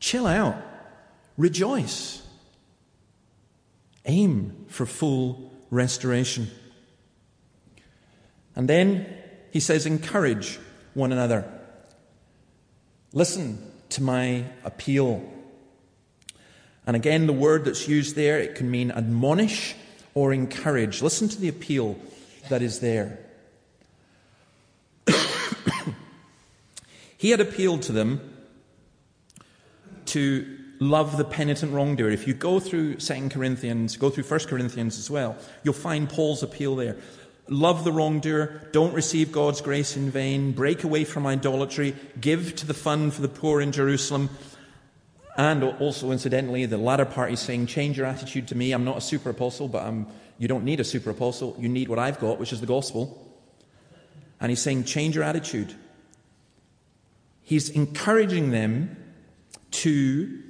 Chill 0.00 0.26
out. 0.26 0.56
Rejoice. 1.36 2.23
Aim 4.06 4.66
for 4.68 4.86
full 4.86 5.52
restoration. 5.70 6.50
And 8.56 8.68
then 8.68 9.06
he 9.50 9.60
says, 9.60 9.86
Encourage 9.86 10.58
one 10.94 11.12
another. 11.12 11.50
Listen 13.12 13.58
to 13.90 14.02
my 14.02 14.44
appeal. 14.64 15.22
And 16.86 16.96
again, 16.96 17.26
the 17.26 17.32
word 17.32 17.64
that's 17.64 17.88
used 17.88 18.16
there, 18.16 18.38
it 18.38 18.56
can 18.56 18.70
mean 18.70 18.90
admonish 18.90 19.74
or 20.14 20.32
encourage. 20.32 21.00
Listen 21.02 21.28
to 21.28 21.40
the 21.40 21.48
appeal 21.48 21.96
that 22.48 22.60
is 22.62 22.80
there. 22.80 23.18
he 27.16 27.30
had 27.30 27.40
appealed 27.40 27.82
to 27.82 27.92
them 27.92 28.20
to 30.06 30.63
love 30.90 31.16
the 31.16 31.24
penitent 31.24 31.72
wrongdoer. 31.72 32.10
If 32.10 32.26
you 32.26 32.34
go 32.34 32.60
through 32.60 32.96
2 32.96 33.28
Corinthians, 33.30 33.96
go 33.96 34.10
through 34.10 34.24
1 34.24 34.40
Corinthians 34.40 34.98
as 34.98 35.10
well, 35.10 35.36
you'll 35.62 35.74
find 35.74 36.08
Paul's 36.08 36.42
appeal 36.42 36.76
there. 36.76 36.96
Love 37.48 37.84
the 37.84 37.92
wrongdoer, 37.92 38.68
don't 38.72 38.94
receive 38.94 39.30
God's 39.30 39.60
grace 39.60 39.96
in 39.96 40.10
vain, 40.10 40.52
break 40.52 40.82
away 40.82 41.04
from 41.04 41.26
idolatry, 41.26 41.94
give 42.18 42.56
to 42.56 42.66
the 42.66 42.72
fund 42.72 43.12
for 43.12 43.20
the 43.20 43.28
poor 43.28 43.60
in 43.60 43.70
Jerusalem, 43.70 44.30
and 45.36 45.64
also, 45.64 46.12
incidentally, 46.12 46.64
the 46.66 46.78
latter 46.78 47.04
part 47.04 47.32
is 47.32 47.40
saying, 47.40 47.66
change 47.66 47.98
your 47.98 48.06
attitude 48.06 48.48
to 48.48 48.54
me. 48.54 48.72
I'm 48.72 48.84
not 48.84 48.98
a 48.98 49.00
super 49.00 49.30
apostle, 49.30 49.66
but 49.66 49.82
I'm, 49.82 50.06
you 50.38 50.46
don't 50.46 50.64
need 50.64 50.78
a 50.78 50.84
super 50.84 51.10
apostle. 51.10 51.56
You 51.58 51.68
need 51.68 51.88
what 51.88 51.98
I've 51.98 52.20
got, 52.20 52.38
which 52.38 52.52
is 52.52 52.60
the 52.60 52.66
gospel. 52.66 53.20
And 54.40 54.50
he's 54.50 54.62
saying, 54.62 54.84
change 54.84 55.16
your 55.16 55.24
attitude. 55.24 55.74
He's 57.42 57.68
encouraging 57.68 58.52
them 58.52 58.96
to 59.72 60.43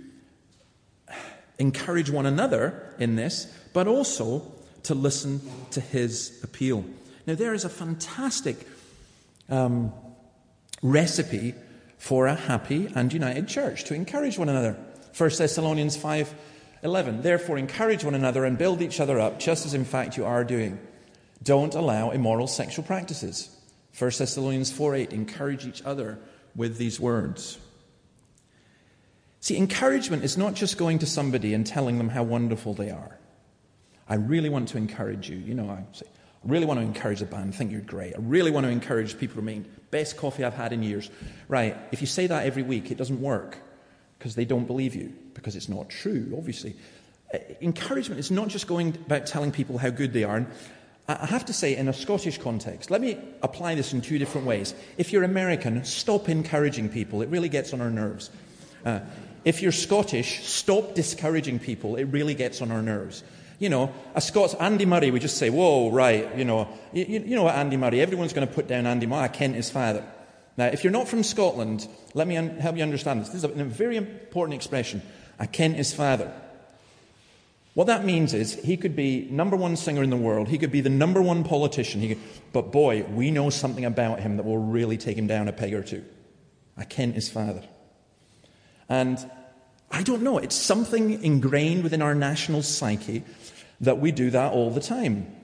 encourage 1.58 2.10
one 2.10 2.26
another 2.26 2.94
in 2.98 3.16
this, 3.16 3.52
but 3.72 3.86
also 3.86 4.52
to 4.84 4.94
listen 4.94 5.40
to 5.70 5.80
his 5.80 6.40
appeal. 6.42 6.84
Now, 7.26 7.34
there 7.34 7.54
is 7.54 7.64
a 7.64 7.68
fantastic 7.68 8.66
um, 9.48 9.92
recipe 10.82 11.54
for 11.98 12.26
a 12.26 12.34
happy 12.34 12.90
and 12.94 13.12
united 13.12 13.48
church, 13.48 13.84
to 13.84 13.94
encourage 13.94 14.38
one 14.38 14.48
another. 14.48 14.76
1 15.16 15.30
Thessalonians 15.38 15.96
5 15.96 16.34
11. 16.82 17.22
Therefore, 17.22 17.56
encourage 17.56 18.04
one 18.04 18.14
another 18.14 18.44
and 18.44 18.58
build 18.58 18.82
each 18.82 19.00
other 19.00 19.18
up, 19.18 19.38
just 19.38 19.64
as 19.64 19.72
in 19.72 19.86
fact 19.86 20.18
you 20.18 20.26
are 20.26 20.44
doing. 20.44 20.78
Don't 21.42 21.74
allow 21.74 22.10
immoral 22.10 22.46
sexual 22.46 22.84
practices. 22.84 23.48
1 23.98 24.10
Thessalonians 24.18 24.70
4 24.70 24.94
8. 24.94 25.12
Encourage 25.14 25.66
each 25.66 25.82
other 25.82 26.18
with 26.54 26.76
these 26.76 27.00
words. 27.00 27.58
See, 29.44 29.58
encouragement 29.58 30.24
is 30.24 30.38
not 30.38 30.54
just 30.54 30.78
going 30.78 31.00
to 31.00 31.06
somebody 31.06 31.52
and 31.52 31.66
telling 31.66 31.98
them 31.98 32.08
how 32.08 32.22
wonderful 32.22 32.72
they 32.72 32.88
are. 32.88 33.18
I 34.08 34.14
really 34.14 34.48
want 34.48 34.68
to 34.68 34.78
encourage 34.78 35.28
you. 35.28 35.36
You 35.36 35.52
know, 35.52 35.68
I 35.68 35.84
say, 35.92 36.06
I 36.06 36.48
really 36.48 36.64
want 36.64 36.80
to 36.80 36.82
encourage 36.82 37.18
the 37.18 37.26
band. 37.26 37.52
I 37.52 37.54
think 37.54 37.70
you're 37.70 37.82
great. 37.82 38.14
I 38.14 38.20
really 38.20 38.50
want 38.50 38.64
to 38.64 38.70
encourage 38.70 39.18
people 39.18 39.36
to 39.36 39.42
make 39.42 39.90
best 39.90 40.16
coffee 40.16 40.44
I've 40.44 40.54
had 40.54 40.72
in 40.72 40.82
years. 40.82 41.10
Right, 41.46 41.76
if 41.92 42.00
you 42.00 42.06
say 42.06 42.26
that 42.26 42.46
every 42.46 42.62
week, 42.62 42.90
it 42.90 42.96
doesn't 42.96 43.20
work 43.20 43.58
because 44.18 44.34
they 44.34 44.46
don't 44.46 44.64
believe 44.64 44.94
you, 44.94 45.12
because 45.34 45.56
it's 45.56 45.68
not 45.68 45.90
true, 45.90 46.32
obviously. 46.38 46.74
Uh, 47.34 47.36
encouragement 47.60 48.20
is 48.20 48.30
not 48.30 48.48
just 48.48 48.66
going 48.66 48.96
about 49.04 49.26
telling 49.26 49.52
people 49.52 49.76
how 49.76 49.90
good 49.90 50.14
they 50.14 50.24
are. 50.24 50.38
And 50.38 50.46
I 51.06 51.26
have 51.26 51.44
to 51.44 51.52
say, 51.52 51.76
in 51.76 51.88
a 51.88 51.92
Scottish 51.92 52.38
context, 52.38 52.90
let 52.90 53.02
me 53.02 53.18
apply 53.42 53.74
this 53.74 53.92
in 53.92 54.00
two 54.00 54.18
different 54.18 54.46
ways. 54.46 54.74
If 54.96 55.12
you're 55.12 55.22
American, 55.22 55.84
stop 55.84 56.30
encouraging 56.30 56.88
people. 56.88 57.20
It 57.20 57.28
really 57.28 57.50
gets 57.50 57.74
on 57.74 57.82
our 57.82 57.90
nerves. 57.90 58.30
Uh, 58.86 59.00
if 59.44 59.62
you're 59.62 59.72
Scottish, 59.72 60.44
stop 60.46 60.94
discouraging 60.94 61.58
people. 61.58 61.96
It 61.96 62.04
really 62.04 62.34
gets 62.34 62.62
on 62.62 62.70
our 62.70 62.82
nerves. 62.82 63.22
You 63.58 63.68
know, 63.68 63.92
a 64.14 64.20
Scots, 64.20 64.54
Andy 64.54 64.84
Murray, 64.84 65.10
we 65.10 65.20
just 65.20 65.38
say, 65.38 65.48
whoa, 65.48 65.90
right, 65.90 66.36
you 66.36 66.44
know, 66.44 66.68
you, 66.92 67.04
you 67.04 67.36
know 67.36 67.44
what, 67.44 67.54
Andy 67.54 67.76
Murray, 67.76 68.00
everyone's 68.00 68.32
going 68.32 68.46
to 68.46 68.52
put 68.52 68.66
down 68.66 68.86
Andy 68.86 69.06
Murray, 69.06 69.28
Kent 69.28 69.54
his 69.54 69.70
father. 69.70 70.04
Now, 70.56 70.66
if 70.66 70.84
you're 70.84 70.92
not 70.92 71.08
from 71.08 71.22
Scotland, 71.22 71.86
let 72.14 72.26
me 72.26 72.36
un- 72.36 72.58
help 72.58 72.76
you 72.76 72.82
understand 72.82 73.20
this. 73.20 73.28
This 73.28 73.44
is 73.44 73.44
a, 73.44 73.48
a 73.50 73.64
very 73.64 73.96
important 73.96 74.54
expression. 74.54 75.02
A 75.38 75.46
Kent 75.46 75.76
his 75.76 75.94
father. 75.94 76.32
What 77.74 77.88
that 77.88 78.04
means 78.04 78.34
is 78.34 78.54
he 78.54 78.76
could 78.76 78.94
be 78.94 79.28
number 79.30 79.56
one 79.56 79.76
singer 79.76 80.02
in 80.02 80.10
the 80.10 80.16
world, 80.16 80.48
he 80.48 80.58
could 80.58 80.72
be 80.72 80.80
the 80.80 80.90
number 80.90 81.20
one 81.20 81.42
politician, 81.42 82.06
could, 82.06 82.18
but 82.52 82.70
boy, 82.70 83.02
we 83.04 83.30
know 83.30 83.50
something 83.50 83.84
about 83.84 84.20
him 84.20 84.36
that 84.36 84.44
will 84.46 84.58
really 84.58 84.96
take 84.96 85.16
him 85.16 85.26
down 85.26 85.48
a 85.48 85.52
peg 85.52 85.74
or 85.74 85.82
two. 85.82 86.04
A 86.76 86.84
Kent 86.84 87.14
his 87.14 87.28
father. 87.28 87.62
And 88.88 89.18
I 89.90 90.02
don't 90.02 90.22
know, 90.22 90.38
it's 90.38 90.56
something 90.56 91.22
ingrained 91.22 91.82
within 91.82 92.02
our 92.02 92.14
national 92.14 92.62
psyche 92.62 93.24
that 93.80 93.98
we 93.98 94.12
do 94.12 94.30
that 94.30 94.52
all 94.52 94.70
the 94.70 94.80
time. 94.80 95.34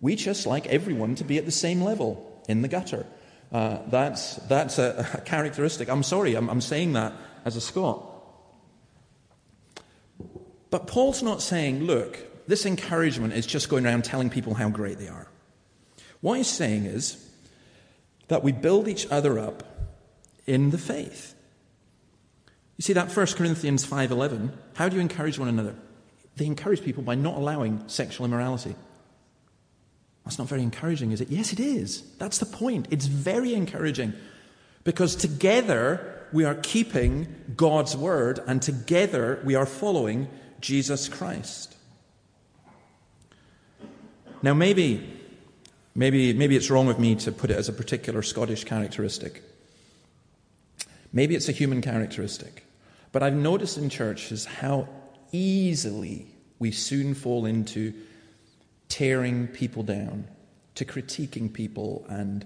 We 0.00 0.16
just 0.16 0.46
like 0.46 0.66
everyone 0.66 1.14
to 1.16 1.24
be 1.24 1.38
at 1.38 1.44
the 1.44 1.50
same 1.50 1.82
level 1.82 2.42
in 2.48 2.62
the 2.62 2.68
gutter. 2.68 3.06
Uh, 3.52 3.78
that's 3.88 4.36
that's 4.48 4.78
a, 4.78 5.08
a, 5.14 5.20
characteristic. 5.20 5.88
I'm 5.88 6.02
sorry, 6.02 6.34
I'm, 6.34 6.48
I'm 6.50 6.60
saying 6.60 6.94
that 6.94 7.12
as 7.44 7.56
a 7.56 7.60
Scot. 7.60 8.02
But 10.70 10.88
Paul's 10.88 11.22
not 11.22 11.40
saying, 11.40 11.84
look, 11.84 12.18
this 12.48 12.66
encouragement 12.66 13.34
is 13.34 13.46
just 13.46 13.68
going 13.68 13.86
around 13.86 14.04
telling 14.04 14.30
people 14.30 14.54
how 14.54 14.68
great 14.68 14.98
they 14.98 15.08
are. 15.08 15.28
What 16.20 16.38
he's 16.38 16.48
saying 16.48 16.86
is 16.86 17.24
that 18.28 18.42
we 18.42 18.50
build 18.50 18.88
each 18.88 19.06
other 19.10 19.38
up 19.38 19.62
in 20.44 20.70
the 20.70 20.78
faith. 20.78 21.35
You 22.76 22.82
see 22.82 22.92
that 22.92 23.10
1 23.10 23.36
Corinthians 23.36 23.84
5:11, 23.84 24.52
how 24.74 24.88
do 24.88 24.96
you 24.96 25.02
encourage 25.02 25.38
one 25.38 25.48
another? 25.48 25.74
They 26.36 26.46
encourage 26.46 26.82
people 26.82 27.02
by 27.02 27.14
not 27.14 27.36
allowing 27.36 27.82
sexual 27.86 28.26
immorality. 28.26 28.76
That's 30.24 30.38
not 30.38 30.48
very 30.48 30.62
encouraging, 30.62 31.12
is 31.12 31.20
it? 31.20 31.30
Yes, 31.30 31.52
it 31.52 31.60
is. 31.60 32.02
That's 32.18 32.38
the 32.38 32.46
point. 32.46 32.88
It's 32.90 33.06
very 33.06 33.54
encouraging 33.54 34.12
because 34.84 35.16
together 35.16 36.26
we 36.32 36.44
are 36.44 36.56
keeping 36.56 37.28
God's 37.56 37.96
word 37.96 38.40
and 38.46 38.60
together 38.60 39.40
we 39.44 39.54
are 39.54 39.66
following 39.66 40.28
Jesus 40.60 41.08
Christ. 41.08 41.76
Now, 44.42 44.52
maybe, 44.52 45.08
maybe, 45.94 46.32
maybe 46.32 46.56
it's 46.56 46.70
wrong 46.70 46.88
of 46.88 46.98
me 46.98 47.14
to 47.16 47.32
put 47.32 47.50
it 47.50 47.56
as 47.56 47.68
a 47.68 47.72
particular 47.72 48.22
Scottish 48.22 48.64
characteristic. 48.64 49.42
Maybe 51.12 51.34
it's 51.34 51.48
a 51.48 51.52
human 51.52 51.80
characteristic. 51.80 52.65
But 53.16 53.22
I've 53.22 53.32
noticed 53.32 53.78
in 53.78 53.88
churches 53.88 54.44
how 54.44 54.90
easily 55.32 56.26
we 56.58 56.70
soon 56.70 57.14
fall 57.14 57.46
into 57.46 57.94
tearing 58.90 59.48
people 59.48 59.82
down, 59.82 60.28
to 60.74 60.84
critiquing 60.84 61.50
people, 61.50 62.04
and 62.10 62.44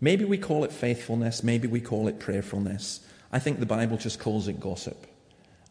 maybe 0.00 0.24
we 0.24 0.38
call 0.38 0.64
it 0.64 0.72
faithfulness, 0.72 1.42
maybe 1.42 1.68
we 1.68 1.82
call 1.82 2.08
it 2.08 2.18
prayerfulness. 2.18 3.06
I 3.30 3.38
think 3.38 3.60
the 3.60 3.66
Bible 3.66 3.98
just 3.98 4.18
calls 4.18 4.48
it 4.48 4.58
gossip, 4.58 5.06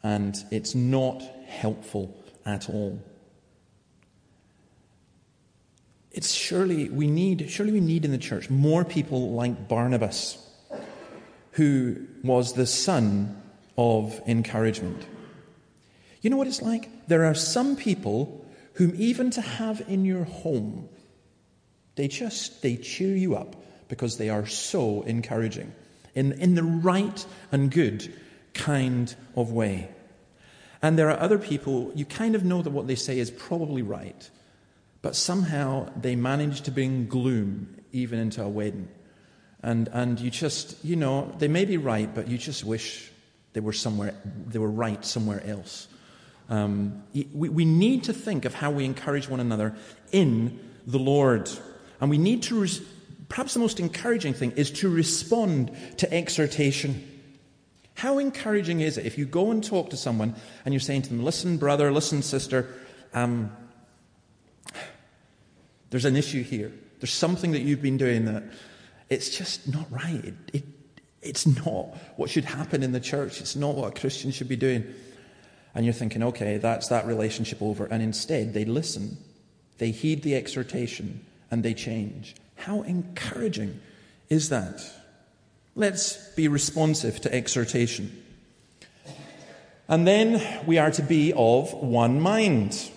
and 0.03 0.37
it's 0.51 0.75
not 0.75 1.23
helpful 1.47 2.15
at 2.45 2.69
all. 2.69 3.01
It's 6.11 6.31
surely 6.31 6.87
we 6.87 7.07
need, 7.07 7.49
surely 7.49 7.71
we 7.71 7.81
need 7.81 8.05
in 8.05 8.11
the 8.11 8.19
church 8.19 8.51
more 8.51 8.85
people 8.85 9.31
like 9.31 9.67
Barnabas 9.67 10.37
who 11.53 11.97
was 12.23 12.53
the 12.53 12.67
son 12.67 13.39
of 13.77 14.19
encouragement. 14.27 15.05
You 16.21 16.29
know 16.29 16.37
what 16.37 16.47
it's 16.47 16.61
like? 16.61 17.07
There 17.07 17.25
are 17.25 17.35
some 17.35 17.75
people 17.75 18.45
whom 18.75 18.93
even 18.97 19.29
to 19.31 19.41
have 19.41 19.81
in 19.87 20.05
your 20.05 20.23
home, 20.23 20.89
they 21.95 22.07
just 22.07 22.61
they 22.61 22.75
cheer 22.77 23.15
you 23.15 23.35
up 23.35 23.55
because 23.87 24.17
they 24.17 24.29
are 24.29 24.45
so 24.45 25.03
encouraging 25.03 25.73
in, 26.15 26.31
in 26.33 26.55
the 26.55 26.63
right 26.63 27.25
and 27.51 27.71
good 27.71 28.13
kind 28.53 29.15
of 29.35 29.51
way. 29.51 29.89
And 30.81 30.97
there 30.97 31.09
are 31.09 31.19
other 31.19 31.37
people, 31.37 31.91
you 31.95 32.05
kind 32.05 32.35
of 32.35 32.43
know 32.43 32.61
that 32.61 32.71
what 32.71 32.87
they 32.87 32.95
say 32.95 33.19
is 33.19 33.31
probably 33.31 33.81
right, 33.81 34.29
but 35.01 35.15
somehow 35.15 35.89
they 35.95 36.15
manage 36.15 36.61
to 36.61 36.71
bring 36.71 37.07
gloom 37.07 37.81
even 37.91 38.19
into 38.19 38.43
a 38.43 38.49
wedding. 38.49 38.89
And, 39.61 39.87
and 39.93 40.19
you 40.19 40.29
just, 40.29 40.83
you 40.83 40.97
know, 40.97 41.33
they 41.37 41.47
may 41.47 41.63
be 41.63 41.77
right, 41.77 42.13
but 42.13 42.27
you 42.27 42.37
just 42.37 42.65
wish 42.65 43.12
they 43.53 43.59
were 43.59 43.73
somewhere, 43.73 44.13
they 44.47 44.59
were 44.59 44.69
right 44.69 45.03
somewhere 45.05 45.43
else. 45.45 45.87
Um, 46.49 47.03
we, 47.13 47.49
we 47.49 47.65
need 47.65 48.03
to 48.05 48.13
think 48.13 48.45
of 48.45 48.53
how 48.53 48.71
we 48.71 48.85
encourage 48.85 49.29
one 49.29 49.39
another 49.39 49.75
in 50.11 50.59
the 50.85 50.99
Lord. 50.99 51.49
And 52.01 52.09
we 52.09 52.17
need 52.17 52.43
to, 52.43 52.61
res- 52.61 52.81
perhaps 53.29 53.53
the 53.53 53.59
most 53.59 53.79
encouraging 53.79 54.33
thing 54.33 54.51
is 54.51 54.71
to 54.71 54.89
respond 54.89 55.71
to 55.97 56.13
exhortation. 56.13 57.09
How 57.95 58.17
encouraging 58.17 58.81
is 58.81 58.97
it 58.97 59.05
if 59.05 59.17
you 59.17 59.25
go 59.25 59.51
and 59.51 59.63
talk 59.63 59.91
to 59.91 59.97
someone 59.97 60.35
and 60.65 60.73
you're 60.73 60.81
saying 60.81 61.03
to 61.03 61.09
them, 61.09 61.23
listen, 61.23 61.57
brother, 61.57 61.91
listen, 61.91 62.21
sister, 62.21 62.73
um, 63.13 63.55
there's 65.91 66.05
an 66.05 66.15
issue 66.15 66.43
here. 66.43 66.71
There's 66.99 67.13
something 67.13 67.51
that 67.51 67.61
you've 67.61 67.81
been 67.81 67.97
doing 67.97 68.25
that 68.25 68.43
it's 69.09 69.29
just 69.29 69.71
not 69.71 69.85
right. 69.91 70.25
It, 70.25 70.33
it, 70.53 70.63
it's 71.23 71.45
not 71.45 71.95
what 72.17 72.29
should 72.29 72.45
happen 72.45 72.83
in 72.83 72.91
the 72.91 72.99
church. 72.99 73.41
It's 73.41 73.55
not 73.55 73.75
what 73.75 73.97
a 73.97 73.99
Christian 73.99 74.31
should 74.31 74.49
be 74.49 74.55
doing. 74.55 74.85
And 75.75 75.85
you're 75.85 75.93
thinking, 75.93 76.21
okay, 76.23 76.57
that's 76.57 76.89
that 76.89 77.07
relationship 77.07 77.61
over. 77.61 77.85
And 77.85 78.03
instead, 78.03 78.53
they 78.53 78.65
listen, 78.65 79.17
they 79.79 79.91
heed 79.91 80.21
the 80.21 80.35
exhortation, 80.35 81.25
and 81.49 81.63
they 81.63 81.73
change. 81.73 82.35
How 82.55 82.83
encouraging 82.83 83.79
is 84.29 84.49
that? 84.49 84.81
Let's 85.75 86.17
be 86.35 86.47
responsive 86.47 87.21
to 87.21 87.33
exhortation. 87.33 88.23
And 89.87 90.07
then 90.07 90.65
we 90.65 90.77
are 90.77 90.91
to 90.91 91.01
be 91.01 91.33
of 91.33 91.73
one 91.73 92.21
mind. 92.21 92.91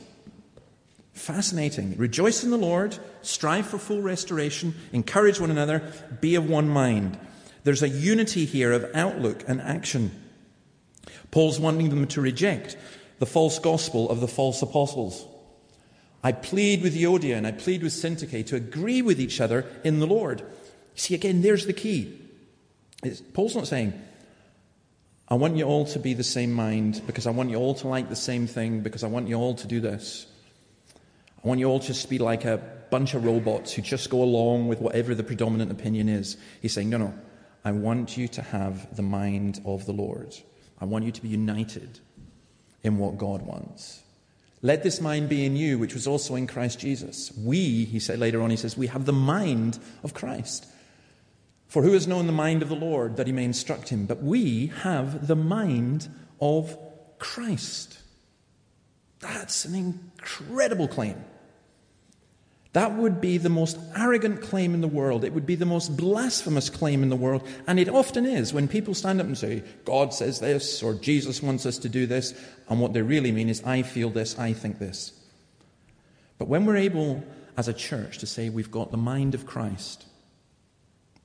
Fascinating. 1.14 1.96
Rejoice 1.96 2.44
in 2.44 2.50
the 2.50 2.58
Lord, 2.58 2.96
strive 3.22 3.66
for 3.66 3.78
full 3.78 4.02
restoration, 4.02 4.74
encourage 4.92 5.40
one 5.40 5.50
another, 5.50 5.82
be 6.20 6.34
of 6.34 6.48
one 6.48 6.68
mind. 6.68 7.18
There's 7.66 7.83
a 7.83 7.88
unity 7.88 8.44
here 8.44 8.70
of 8.70 8.88
outlook 8.94 9.42
and 9.48 9.61
action. 9.61 10.12
Paul's 11.33 11.59
wanting 11.59 11.90
them 11.90 12.07
to 12.07 12.20
reject 12.20 12.76
the 13.18 13.26
false 13.26 13.59
gospel 13.59 14.09
of 14.09 14.20
the 14.20 14.29
false 14.29 14.62
apostles. 14.62 15.26
I 16.22 16.31
plead 16.31 16.81
with 16.85 16.94
Euodia 16.94 17.37
and 17.37 17.44
I 17.44 17.50
plead 17.50 17.83
with 17.83 17.92
Syntyche 17.92 18.46
to 18.46 18.55
agree 18.55 19.02
with 19.02 19.20
each 19.20 19.40
other 19.40 19.66
in 19.83 19.98
the 19.98 20.07
Lord. 20.07 20.44
See, 20.94 21.16
again, 21.16 21.42
there's 21.42 21.66
the 21.66 21.72
key. 21.72 22.16
It's, 23.02 23.20
Paul's 23.20 23.57
not 23.57 23.66
saying, 23.66 23.94
I 25.26 25.35
want 25.35 25.57
you 25.57 25.64
all 25.64 25.87
to 25.87 25.98
be 25.98 26.14
the 26.14 26.22
same 26.22 26.52
mind 26.52 27.02
because 27.05 27.26
I 27.26 27.33
want 27.33 27.50
you 27.50 27.57
all 27.57 27.74
to 27.74 27.88
like 27.88 28.09
the 28.09 28.14
same 28.14 28.46
thing 28.46 28.83
because 28.83 29.02
I 29.02 29.09
want 29.09 29.26
you 29.26 29.35
all 29.35 29.57
to 29.57 29.66
do 29.66 29.81
this. 29.81 30.29
I 31.44 31.48
want 31.48 31.59
you 31.59 31.66
all 31.66 31.81
just 31.81 32.02
to 32.02 32.09
be 32.09 32.18
like 32.18 32.44
a 32.44 32.62
bunch 32.92 33.14
of 33.14 33.24
robots 33.24 33.72
who 33.72 33.83
just 33.83 34.09
go 34.09 34.22
along 34.22 34.68
with 34.68 34.81
whatever 34.81 35.16
the 35.16 35.24
predominant 35.24 35.72
opinion 35.72 36.09
is. 36.09 36.37
He's 36.62 36.72
saying, 36.72 36.90
no, 36.90 36.98
no. 36.98 37.12
I 37.66 37.72
want 37.72 38.16
you 38.16 38.29
to 38.29 38.42
have 38.42 38.94
the 38.94 39.02
mind 39.02 39.61
of 39.64 39.87
the 39.87 39.92
Lord. 39.92 40.37
I 40.81 40.85
want 40.85 41.05
you 41.05 41.11
to 41.11 41.20
be 41.20 41.26
united 41.26 41.98
in 42.85 42.96
what 42.96 43.18
God 43.18 43.42
wants. 43.42 44.05
Let 44.62 44.85
this 44.85 45.00
mind 45.00 45.29
be 45.29 45.44
in 45.44 45.57
you, 45.57 45.76
which 45.76 45.92
was 45.92 46.07
also 46.07 46.37
in 46.37 46.46
Christ 46.46 46.79
Jesus. 46.79 47.33
We, 47.37 47.85
he 47.85 47.98
said 47.98 48.20
later 48.20 48.40
on, 48.40 48.50
he 48.50 48.57
says, 48.57 48.76
we 48.79 48.87
have 48.87 49.05
the 49.05 49.12
mind 49.12 49.81
of 50.05 50.14
Christ. 50.14 50.64
For 51.66 51.83
who 51.83 51.94
has 51.94 52.07
known 52.07 52.29
the 52.29 52.33
mind 52.33 52.62
of 52.62 52.68
the 52.68 52.76
Lord 52.76 53.16
that 53.16 53.26
he 53.26 53.33
may 53.33 53.44
instruct 53.44 53.88
him? 53.88 54.07
But 54.07 54.22
we 54.22 54.68
have 54.83 55.26
the 55.26 55.35
mind 55.35 56.09
of 56.40 56.79
Christ. 57.18 57.98
That's 59.18 59.64
an 59.64 59.74
incredible 59.74 60.87
claim. 60.87 61.16
That 62.76 62.94
would 62.94 63.22
be 63.22 63.38
the 63.38 63.48
most 63.48 63.78
arrogant 63.96 64.42
claim 64.42 64.74
in 64.74 64.82
the 64.82 64.86
world. 64.86 65.24
It 65.24 65.32
would 65.32 65.46
be 65.46 65.54
the 65.54 65.64
most 65.64 65.96
blasphemous 65.96 66.68
claim 66.68 67.02
in 67.02 67.08
the 67.08 67.16
world. 67.16 67.48
And 67.66 67.80
it 67.80 67.88
often 67.88 68.26
is 68.26 68.52
when 68.52 68.68
people 68.68 68.92
stand 68.92 69.18
up 69.18 69.26
and 69.26 69.38
say, 69.38 69.62
God 69.86 70.12
says 70.12 70.40
this, 70.40 70.82
or 70.82 70.92
Jesus 70.92 71.42
wants 71.42 71.64
us 71.64 71.78
to 71.78 71.88
do 71.88 72.04
this, 72.04 72.38
and 72.68 72.78
what 72.78 72.92
they 72.92 73.00
really 73.00 73.32
mean 73.32 73.48
is, 73.48 73.64
I 73.64 73.80
feel 73.80 74.10
this, 74.10 74.38
I 74.38 74.52
think 74.52 74.78
this. 74.78 75.18
But 76.36 76.48
when 76.48 76.66
we're 76.66 76.76
able 76.76 77.24
as 77.56 77.66
a 77.66 77.72
church 77.72 78.18
to 78.18 78.26
say 78.26 78.50
we've 78.50 78.70
got 78.70 78.90
the 78.90 78.98
mind 78.98 79.34
of 79.34 79.46
Christ, 79.46 80.04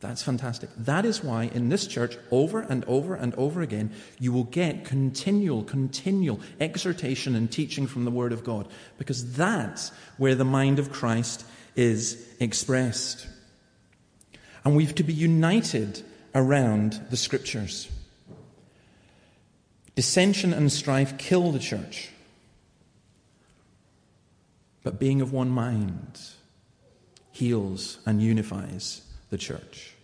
that's 0.02 0.24
fantastic. 0.24 0.72
That 0.76 1.06
is 1.06 1.24
why 1.24 1.44
in 1.44 1.70
this 1.70 1.86
church, 1.86 2.18
over 2.32 2.60
and 2.60 2.84
over 2.86 3.14
and 3.14 3.36
over 3.36 3.62
again, 3.62 3.92
you 4.20 4.34
will 4.34 4.46
get 4.46 4.84
continual, 4.84 5.64
continual 5.64 6.40
exhortation 6.60 7.36
and 7.36 7.52
teaching 7.52 7.86
from 7.86 8.04
the 8.04 8.12
Word 8.12 8.34
of 8.34 8.44
God, 8.44 8.68
because 8.98 9.34
that's 9.34 9.90
where 10.18 10.34
the 10.34 10.44
mind 10.44 10.80
of 10.80 10.92
Christ 10.92 11.46
is 11.76 12.28
expressed. 12.40 13.28
And 14.66 14.76
we've 14.76 14.96
to 14.96 15.04
be 15.04 15.14
united 15.14 16.02
around 16.34 17.00
the 17.12 17.18
Scriptures. 17.18 17.88
Dissension 19.96 20.52
and 20.52 20.72
strife 20.72 21.18
kill 21.20 21.52
the 21.52 21.60
church. 21.60 22.10
But 24.84 25.00
being 25.00 25.22
of 25.22 25.32
one 25.32 25.50
mind 25.50 26.20
heals 27.32 28.00
and 28.06 28.20
unifies 28.20 29.02
the 29.32 29.38
church. 29.38 29.96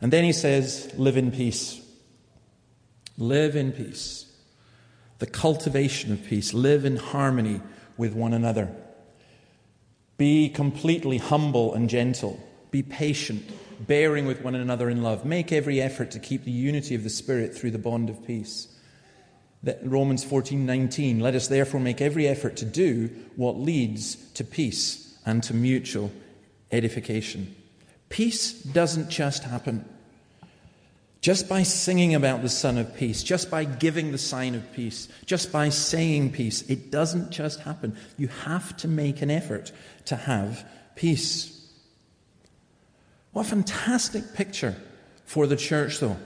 And 0.00 0.12
then 0.12 0.24
he 0.24 0.32
says, 0.32 0.92
live 0.96 1.16
in 1.16 1.30
peace. 1.30 1.80
Live 3.16 3.54
in 3.54 3.72
peace. 3.72 4.26
The 5.18 5.26
cultivation 5.26 6.12
of 6.12 6.24
peace. 6.24 6.52
Live 6.52 6.84
in 6.84 6.96
harmony 6.96 7.60
with 7.96 8.14
one 8.14 8.32
another. 8.32 8.74
Be 10.16 10.48
completely 10.48 11.18
humble 11.18 11.74
and 11.74 11.88
gentle. 11.90 12.40
Be 12.70 12.82
patient, 12.82 13.44
bearing 13.80 14.26
with 14.26 14.42
one 14.42 14.54
another 14.54 14.88
in 14.88 15.02
love. 15.02 15.24
Make 15.24 15.52
every 15.52 15.80
effort 15.80 16.10
to 16.12 16.18
keep 16.18 16.44
the 16.44 16.50
unity 16.50 16.94
of 16.94 17.04
the 17.04 17.10
Spirit 17.10 17.54
through 17.54 17.72
the 17.72 17.78
bond 17.78 18.08
of 18.10 18.26
peace. 18.26 18.68
That 19.62 19.80
Romans 19.82 20.24
14:19 20.24 21.20
Let 21.20 21.34
us 21.34 21.48
therefore 21.48 21.80
make 21.80 22.00
every 22.00 22.28
effort 22.28 22.56
to 22.58 22.64
do 22.64 23.10
what 23.36 23.58
leads 23.58 24.16
to 24.34 24.44
peace 24.44 25.18
and 25.26 25.42
to 25.44 25.54
mutual 25.54 26.12
edification. 26.70 27.54
Peace 28.08 28.52
doesn't 28.52 29.10
just 29.10 29.44
happen. 29.44 29.84
Just 31.20 31.48
by 31.48 31.62
singing 31.64 32.14
about 32.14 32.42
the 32.42 32.48
Son 32.48 32.78
of 32.78 32.94
Peace, 32.96 33.22
just 33.22 33.50
by 33.50 33.64
giving 33.64 34.12
the 34.12 34.18
sign 34.18 34.54
of 34.54 34.72
peace, 34.72 35.08
just 35.26 35.50
by 35.50 35.68
saying 35.68 36.30
peace, 36.30 36.62
it 36.70 36.90
doesn't 36.92 37.30
just 37.30 37.60
happen. 37.60 37.96
You 38.16 38.28
have 38.28 38.76
to 38.78 38.88
make 38.88 39.20
an 39.20 39.30
effort 39.30 39.72
to 40.06 40.16
have 40.16 40.64
peace. 40.94 41.68
What 43.32 43.46
a 43.46 43.48
fantastic 43.48 44.32
picture 44.34 44.76
for 45.24 45.46
the 45.46 45.56
church, 45.56 45.98
though. 45.98 46.16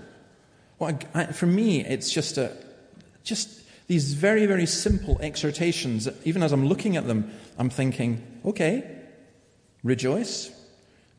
I, 0.81 1.27
for 1.27 1.47
me, 1.47 1.85
it's 1.85 2.13
just 2.13 2.37
a, 2.37 2.55
just 3.25 3.63
these 3.89 4.15
very, 4.15 4.47
very 4.47 4.67
simple 4.67 5.19
exhortations. 5.21 6.09
Even 6.25 6.43
as 6.43 6.53
I'm 6.53 6.67
looking 6.67 6.97
at 6.97 7.07
them, 7.07 7.31
I'm 7.59 7.71
thinking, 7.71 8.23
okay, 8.45 8.85
rejoice, 9.83 10.51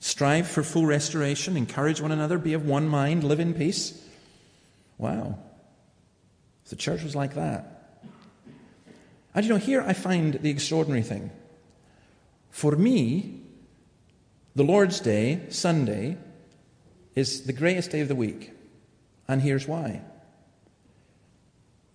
Strive 0.04 0.50
for 0.50 0.64
full 0.64 0.86
restoration, 0.86 1.56
encourage 1.56 2.02
one 2.02 2.12
another, 2.12 2.38
be 2.38 2.52
of 2.52 2.66
one 2.66 2.90
mind, 2.90 3.24
live 3.24 3.40
in 3.40 3.54
peace. 3.54 4.06
Wow. 4.98 5.40
If 6.66 6.72
the 6.72 6.76
church 6.76 7.04
was 7.04 7.16
like 7.16 7.36
that. 7.36 8.02
And 9.34 9.46
you 9.46 9.50
know, 9.54 9.58
here 9.58 9.82
I 9.82 9.94
find 9.94 10.34
the 10.34 10.50
extraordinary 10.50 11.04
thing. 11.04 11.32
For 12.50 12.74
me, 12.74 13.44
the 14.58 14.66
Lord's 14.66 15.00
Day, 15.00 15.44
Sunday, 15.48 16.18
is 17.16 17.44
the 17.44 17.54
greatest 17.54 17.92
day 17.92 18.02
of 18.02 18.10
the 18.10 18.16
week. 18.16 18.52
And 19.30 19.42
here's 19.42 19.70
why. 19.70 20.02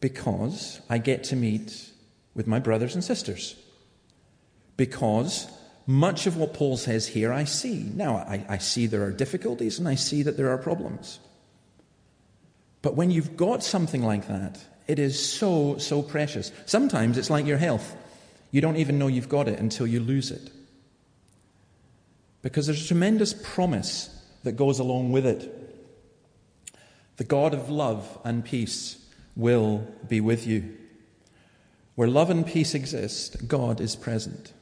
Because 0.01 0.81
I 0.88 0.97
get 0.97 1.25
to 1.25 1.37
meet 1.37 1.90
with 2.35 2.47
my 2.47 2.59
brothers 2.59 2.94
and 2.94 3.05
sisters. 3.05 3.55
Because 4.79 5.47
much 5.88 6.27
of 6.27 6.37
what 6.37 6.53
Paul 6.53 6.77
says 6.77 7.09
here 7.09 7.33
I 7.33 7.44
see. 7.44 7.90
Now, 7.94 8.16
I, 8.16 8.44
I, 8.46 8.59
see 8.59 8.87
there 8.87 9.05
are 9.05 9.11
difficulties 9.11 9.79
and 9.79 9.88
I 9.88 9.94
see 9.94 10.22
that 10.22 10.37
there 10.37 10.51
are 10.51 10.59
problems. 10.59 11.18
But 12.83 12.94
when 12.94 13.11
you've 13.11 13.38
got 13.38 13.64
something 13.64 14.03
like 14.03 14.29
that, 14.29 14.62
it 14.87 14.98
is 14.98 15.18
so, 15.18 15.79
so 15.79 16.03
precious. 16.03 16.53
Sometimes 16.66 17.16
it's 17.16 17.31
like 17.31 17.46
your 17.46 17.57
health. 17.57 17.96
You 18.51 18.61
don't 18.61 18.77
even 18.77 18.98
know 18.98 19.07
you've 19.07 19.31
got 19.31 19.48
it 19.48 19.59
until 19.59 19.87
you 19.87 20.01
lose 20.01 20.31
it. 20.31 20.51
Because 22.42 22.66
there's 22.66 22.85
a 22.85 22.88
tremendous 22.88 23.33
promise 23.33 24.14
that 24.44 24.53
goes 24.53 24.79
along 24.81 25.12
with 25.12 25.24
it. 25.24 25.55
The 27.16 27.24
God 27.24 27.55
of 27.55 27.70
love 27.70 28.18
and 28.24 28.44
peace 28.44 29.03
will 29.35 29.88
be 30.07 30.20
with 30.20 30.46
you. 30.46 30.77
Where 31.94 32.09
love 32.09 32.29
and 32.29 32.46
peace 32.46 32.74
exist, 32.74 33.48
God 33.48 33.81
is 33.81 33.96
present. 33.96 34.53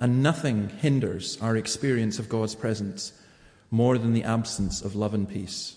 And 0.00 0.22
nothing 0.22 0.68
hinders 0.68 1.38
our 1.40 1.56
experience 1.56 2.18
of 2.18 2.28
God's 2.28 2.54
presence 2.54 3.12
more 3.70 3.98
than 3.98 4.12
the 4.12 4.24
absence 4.24 4.82
of 4.82 4.94
love 4.94 5.14
and 5.14 5.28
peace. 5.28 5.76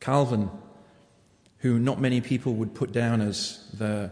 Calvin, 0.00 0.50
who 1.58 1.78
not 1.78 2.00
many 2.00 2.20
people 2.20 2.54
would 2.54 2.74
put 2.74 2.92
down 2.92 3.20
as 3.20 3.66
the 3.72 4.10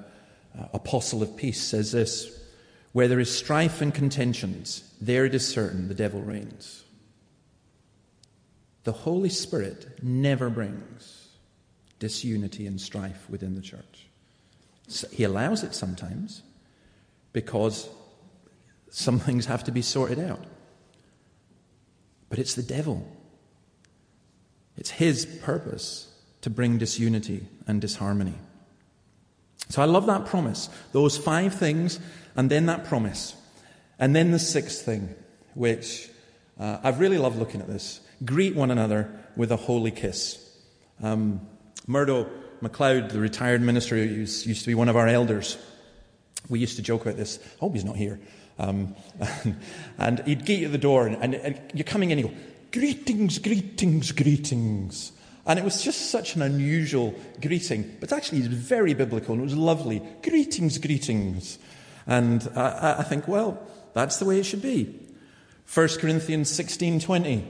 uh, 0.58 0.64
apostle 0.72 1.22
of 1.22 1.36
peace, 1.36 1.62
says 1.62 1.92
this 1.92 2.44
Where 2.92 3.08
there 3.08 3.20
is 3.20 3.36
strife 3.36 3.80
and 3.80 3.94
contentions, 3.94 4.90
there 5.00 5.24
it 5.24 5.34
is 5.34 5.46
certain 5.46 5.88
the 5.88 5.94
devil 5.94 6.20
reigns. 6.20 6.84
The 8.84 8.92
Holy 8.92 9.28
Spirit 9.28 10.02
never 10.02 10.48
brings 10.48 11.28
disunity 11.98 12.66
and 12.66 12.80
strife 12.80 13.28
within 13.28 13.54
the 13.54 13.60
church. 13.60 14.06
He 15.10 15.24
allows 15.24 15.64
it 15.64 15.74
sometimes 15.74 16.42
because 17.32 17.88
some 18.90 19.18
things 19.18 19.46
have 19.46 19.64
to 19.64 19.72
be 19.72 19.82
sorted 19.82 20.18
out. 20.18 20.42
But 22.28 22.38
it's 22.38 22.54
the 22.54 22.62
devil. 22.62 23.06
It's 24.76 24.90
his 24.90 25.26
purpose 25.26 26.12
to 26.42 26.50
bring 26.50 26.78
disunity 26.78 27.46
and 27.66 27.80
disharmony. 27.80 28.34
So 29.68 29.82
I 29.82 29.86
love 29.86 30.06
that 30.06 30.26
promise. 30.26 30.68
Those 30.92 31.16
five 31.18 31.54
things, 31.54 31.98
and 32.36 32.50
then 32.50 32.66
that 32.66 32.84
promise. 32.84 33.34
And 33.98 34.14
then 34.14 34.30
the 34.30 34.38
sixth 34.38 34.84
thing, 34.84 35.14
which 35.54 36.08
uh, 36.58 36.78
I've 36.82 37.00
really 37.00 37.18
loved 37.18 37.38
looking 37.38 37.60
at 37.60 37.66
this 37.66 38.00
greet 38.24 38.54
one 38.54 38.70
another 38.70 39.10
with 39.36 39.52
a 39.52 39.56
holy 39.56 39.90
kiss. 39.90 40.42
Um, 41.02 41.46
Murdo 41.86 42.30
MacLeod, 42.60 43.10
the 43.10 43.20
retired 43.20 43.60
minister, 43.60 43.96
used, 43.96 44.46
used 44.46 44.62
to 44.62 44.68
be 44.68 44.74
one 44.74 44.88
of 44.88 44.96
our 44.96 45.08
elders. 45.08 45.58
We 46.48 46.58
used 46.58 46.76
to 46.76 46.82
joke 46.82 47.02
about 47.02 47.16
this. 47.16 47.38
I 47.56 47.58
hope 47.60 47.74
he's 47.74 47.84
not 47.84 47.96
here. 47.96 48.20
Um, 48.58 48.94
and, 49.98 50.20
he'd 50.20 50.44
get 50.44 50.60
you 50.60 50.66
at 50.66 50.72
the 50.72 50.78
door, 50.78 51.06
and, 51.06 51.16
and, 51.22 51.34
and 51.34 51.60
you're 51.74 51.84
coming 51.84 52.10
in, 52.10 52.18
and 52.18 52.28
you 52.28 52.34
go, 52.34 52.40
Greetings, 52.72 53.38
greetings, 53.38 54.12
greetings. 54.12 55.12
And 55.46 55.58
it 55.58 55.64
was 55.64 55.82
just 55.82 56.10
such 56.10 56.34
an 56.34 56.42
unusual 56.42 57.14
greeting, 57.40 57.96
but 58.00 58.12
actually 58.12 58.40
it 58.40 58.48
was 58.48 58.58
very 58.58 58.94
biblical 58.94 59.32
and 59.32 59.42
it 59.42 59.44
was 59.44 59.56
lovely. 59.56 60.02
Greetings, 60.22 60.76
greetings. 60.78 61.58
And 62.06 62.46
I, 62.56 62.96
I 62.98 63.02
think, 63.04 63.28
well, 63.28 63.62
that's 63.94 64.18
the 64.18 64.24
way 64.24 64.40
it 64.40 64.44
should 64.44 64.60
be. 64.60 64.94
1 65.72 65.88
Corinthians 66.00 66.50
16:20. 66.50 67.44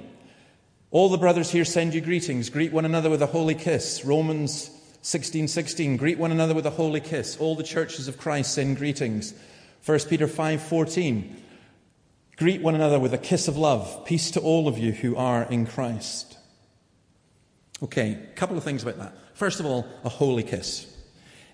All 0.91 1.09
the 1.09 1.19
brothers 1.19 1.51
here 1.51 1.65
send 1.65 1.95
you 1.95 2.01
greetings. 2.01 2.51
Greet 2.51 2.73
one 2.73 2.85
another 2.85 3.11
with 3.11 3.23
a 3.23 3.27
holy 3.27 3.55
kiss. 3.55 4.05
Romans 4.05 4.71
16:16. 5.03 5.49
16, 5.49 5.97
greet 5.97 6.19
one 6.19 6.33
another 6.33 6.55
with 6.55 6.67
a 6.67 6.71
holy 6.71 7.01
kiss. 7.01 7.37
All 7.39 7.57
the 7.57 7.63
churches 7.63 8.09
of 8.09 8.19
Christ 8.19 8.55
send 8.55 8.77
greetings. 8.77 9.35
1 9.85 10.09
Peter 10.09 10.27
5:14. 10.27 11.37
Greet 12.37 12.61
one 12.61 12.75
another 12.75 12.99
with 12.99 13.15
a 13.15 13.19
kiss 13.19 13.49
of 13.49 13.57
love. 13.57 14.05
Peace 14.05 14.31
to 14.33 14.41
all 14.41 14.69
of 14.69 14.79
you 14.79 14.93
who 14.93 15.17
are 15.17 15.45
in 15.45 15.67
Christ. 15.67 16.37
Okay, 17.83 18.13
a 18.13 18.35
couple 18.35 18.57
of 18.57 18.65
things 18.65 18.83
about 18.83 18.99
that. 18.99 19.15
First 19.35 19.61
of 19.61 19.67
all, 19.67 19.87
a 20.05 20.09
holy 20.09 20.43
kiss. 20.43 20.87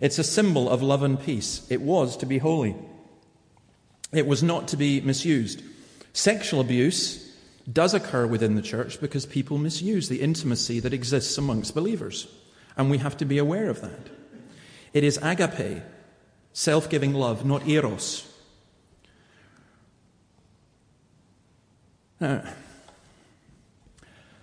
It's 0.01 0.19
a 0.19 0.25
symbol 0.25 0.69
of 0.69 0.83
love 0.83 1.03
and 1.03 1.21
peace. 1.21 1.67
It 1.71 1.81
was 1.81 2.17
to 2.19 2.27
be 2.27 2.39
holy. 2.39 2.75
It 4.13 4.27
was 4.27 4.43
not 4.43 4.69
to 4.69 4.77
be 4.77 5.01
misused. 5.01 5.63
Sexual 6.13 6.61
abuse 6.61 7.33
does 7.73 7.95
occur 7.95 8.27
within 8.27 8.57
the 8.57 8.63
church 8.63 9.01
because 9.01 9.25
people 9.25 9.59
misuse 9.59 10.09
the 10.09 10.21
intimacy 10.21 10.81
that 10.81 10.93
exists 10.93 11.39
amongst 11.39 11.75
believers. 11.75 12.27
And 12.77 12.91
we 12.91 12.99
have 12.99 13.17
to 13.19 13.25
be 13.25 13.39
aware 13.39 13.69
of 13.69 13.81
that. 13.81 14.11
It 14.93 15.05
is 15.05 15.19
agape, 15.23 15.83
self 16.53 16.89
giving 16.89 17.15
love, 17.15 17.45
not 17.45 17.67
eros. 17.67 18.29
Now, 22.21 22.45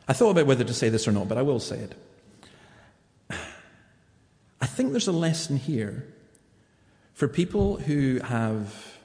I 0.08 0.14
thought 0.14 0.32
about 0.32 0.48
whether 0.48 0.64
to 0.64 0.74
say 0.74 0.90
this 0.90 1.08
or 1.08 1.12
not, 1.12 1.30
but 1.30 1.38
I 1.38 1.44
will 1.44 1.60
say 1.60 1.78
it. 1.80 1.96
I 4.62 4.66
think 4.66 4.92
there's 4.92 5.08
a 5.08 5.14
lesson 5.14 5.58
here 5.58 6.08
for 7.14 7.28
people 7.28 7.78
who 7.78 8.20
have 8.20 8.98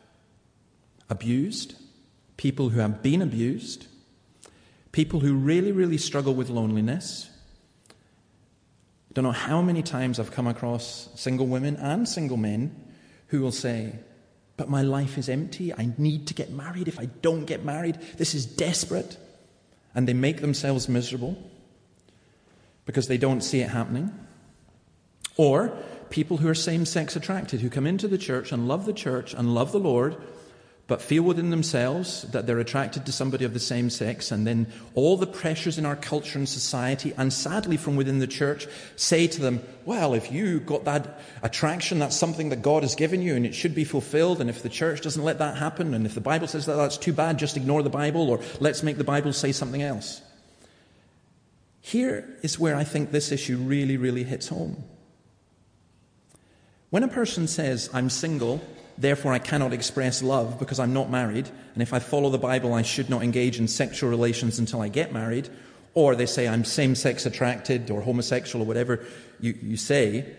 abused, 1.11 1.75
people 2.37 2.71
who 2.71 2.81
have 2.81 3.03
been 3.03 3.23
abused, 3.23 3.87
people 4.93 5.21
who 5.21 5.35
really, 5.35 5.73
really 5.73 5.99
struggle 5.99 6.35
with 6.35 6.49
loneliness. 6.49 7.31
Don't 9.13 9.25
know 9.25 9.31
how 9.31 9.63
many 9.63 9.83
times 9.83 10.19
I've 10.19 10.33
come 10.33 10.47
across 10.47 11.09
single 11.15 11.47
women 11.47 11.77
and 11.77 12.09
single 12.09 12.37
men 12.37 12.94
who 13.29 13.41
will 13.41 13.53
say, 13.53 13.99
But 14.57 14.69
my 14.69 14.83
life 14.83 15.19
is 15.19 15.29
empty. 15.29 15.73
I 15.73 15.91
need 15.99 16.27
to 16.29 16.35
get 16.35 16.51
married. 16.51 16.89
If 16.89 16.99
I 16.99 17.07
don't 17.07 17.45
get 17.45 17.65
married, 17.65 17.99
this 18.17 18.35
is 18.35 18.47
desperate. 18.47 19.17
And 19.95 20.09
they 20.09 20.15
make 20.15 20.41
themselves 20.41 20.89
miserable 20.89 21.37
because 22.85 23.09
they 23.09 23.19
don't 23.19 23.41
see 23.41 23.61
it 23.61 23.71
happening. 23.71 24.13
Or 25.37 25.77
people 26.11 26.39
who 26.39 26.49
are 26.49 26.55
same 26.55 26.85
sex 26.85 27.17
attracted, 27.17 27.61
who 27.61 27.71
come 27.71 27.87
into 27.87 28.09
the 28.09 28.19
church 28.19 28.53
and 28.53 28.69
love 28.69 28.87
the 28.87 28.93
church 28.93 29.35
and 29.35 29.55
love 29.55 29.73
the 29.73 29.81
Lord, 29.81 30.17
but 30.87 31.01
feel 31.01 31.23
within 31.23 31.49
themselves 31.49 32.23
that 32.33 32.47
they're 32.47 32.59
attracted 32.59 33.07
to 33.07 33.13
somebody 33.13 33.45
of 33.47 33.55
the 33.55 33.61
same 33.61 33.89
sex, 33.89 34.31
and 34.31 34.47
then 34.47 34.67
all 34.95 35.17
the 35.17 35.27
pressures 35.27 35.79
in 35.79 35.87
our 35.87 35.97
culture 35.97 36.39
and 36.39 36.47
society, 36.49 37.15
and 37.17 37.33
sadly 37.33 37.79
from 37.79 37.97
within 37.97 38.19
the 38.19 38.27
church, 38.27 38.67
say 38.97 39.27
to 39.27 39.41
them, 39.41 39.63
Well, 39.87 40.13
if 40.13 40.31
you 40.31 40.61
got 40.61 40.85
that 40.85 41.23
attraction, 41.43 41.99
that's 41.99 42.17
something 42.17 42.51
that 42.51 42.61
God 42.61 42.83
has 42.83 42.95
given 42.95 43.23
you, 43.23 43.35
and 43.35 43.47
it 43.47 43.55
should 43.55 43.75
be 43.75 43.85
fulfilled, 43.85 44.43
and 44.43 44.51
if 44.51 44.63
the 44.63 44.69
church 44.69 45.01
doesn't 45.01 45.25
let 45.25 45.39
that 45.39 45.57
happen, 45.57 45.95
and 45.95 46.05
if 46.05 46.15
the 46.15 46.21
Bible 46.21 46.49
says 46.49 46.67
that 46.67 46.77
that's 46.77 46.99
too 46.99 47.15
bad, 47.15 47.39
just 47.39 47.57
ignore 47.57 47.83
the 47.83 47.89
Bible, 47.89 48.29
or 48.29 48.41
let's 48.61 48.83
make 48.83 48.99
the 48.99 49.05
Bible 49.05 49.33
say 49.33 49.53
something 49.53 49.83
else. 49.83 50.21
Here 51.81 52.29
is 52.43 52.59
where 52.59 52.77
I 52.77 52.85
think 52.85 53.11
this 53.11 53.33
issue 53.33 53.57
really, 53.57 53.97
really 53.97 54.25
hits 54.25 54.49
home. 54.49 54.85
When 56.91 57.03
a 57.03 57.09
person 57.09 57.49
says, 57.49 57.89
I'm 57.93 58.09
single, 58.09 58.63
therefore 58.99 59.33
I 59.33 59.39
cannot 59.39 59.73
express 59.73 60.23
love 60.23 60.59
because 60.59 60.79
I'm 60.79 60.93
not 60.93 61.11
married, 61.11 61.49
and 61.75 61.83
if 61.83 61.93
I 61.93 61.99
follow 61.99 62.31
the 62.31 62.39
Bible, 62.39 62.75
I 62.75 62.83
should 62.83 63.11
not 63.11 63.23
engage 63.23 63.59
in 63.59 63.69
sexual 63.69 64.11
relations 64.11 64.59
until 64.59 64.81
I 64.81 64.89
get 64.89 65.13
married, 65.13 65.49
or 65.95 66.15
they 66.15 66.27
say 66.27 66.49
I'm 66.49 66.65
same 66.65 66.95
sex 66.95 67.27
attracted 67.27 67.91
or 67.91 68.03
homosexual 68.03 68.65
or 68.65 68.67
whatever 68.69 69.05
you, 69.41 69.57
you 69.63 69.77
say, 69.77 70.35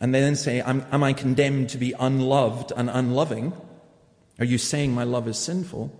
and 0.00 0.14
they 0.14 0.20
then 0.20 0.36
say, 0.36 0.60
Am 0.60 1.02
I 1.02 1.12
condemned 1.12 1.70
to 1.70 1.78
be 1.78 1.94
unloved 1.98 2.72
and 2.76 2.90
unloving? 2.90 3.52
Are 4.38 4.44
you 4.44 4.58
saying 4.58 4.92
my 4.92 5.04
love 5.04 5.26
is 5.26 5.38
sinful? 5.38 5.90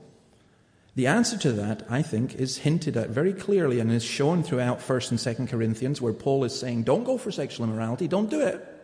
The 0.94 1.06
answer 1.06 1.36
to 1.38 1.52
that, 1.52 1.86
I 1.90 2.02
think, 2.02 2.34
is 2.34 2.58
hinted 2.58 2.96
at 2.96 3.10
very 3.10 3.32
clearly 3.32 3.80
and 3.80 3.90
is 3.90 4.04
shown 4.04 4.42
throughout 4.42 4.80
1st 4.80 5.10
and 5.10 5.18
2nd 5.18 5.50
Corinthians, 5.50 6.00
where 6.00 6.12
Paul 6.12 6.44
is 6.44 6.58
saying, 6.58 6.84
Don't 6.84 7.04
go 7.04 7.18
for 7.18 7.30
sexual 7.30 7.66
immorality, 7.66 8.08
don't 8.08 8.30
do 8.30 8.40
it. 8.40 8.75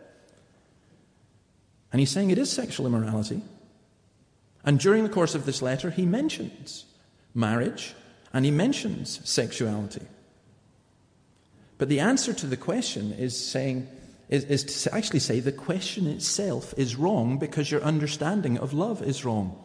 And 1.93 2.01
he's 2.01 2.11
saying 2.11 2.31
it 2.31 2.39
is 2.39 2.51
sexual 2.51 2.87
immorality. 2.87 3.43
And 4.65 4.81
during 4.81 5.03
the 5.03 5.11
course 5.11 5.35
of 5.35 5.45
this 5.45 5.61
letter, 5.61 5.91
he 5.91 6.07
mentions 6.07 6.87
marriage 7.35 7.95
and 8.33 8.45
he 8.45 8.51
mentions 8.51 9.21
sexuality. 9.29 10.07
But 11.79 11.89
the 11.89 12.01
answer 12.01 12.33
to 12.33 12.47
the 12.47 12.57
question 12.57 13.13
is 13.13 13.39
saying, 13.39 13.89
is, 14.29 14.45
is 14.45 14.85
to 14.85 14.95
actually 14.95 15.19
say 15.19 15.41
the 15.41 15.53
question 15.53 16.07
itself 16.07 16.73
is 16.77 16.97
wrong 16.97 17.39
because 17.39 17.71
your 17.71 17.83
understanding 17.83 18.57
of 18.57 18.73
love 18.73 19.03
is 19.03 19.25
wrong. 19.25 19.63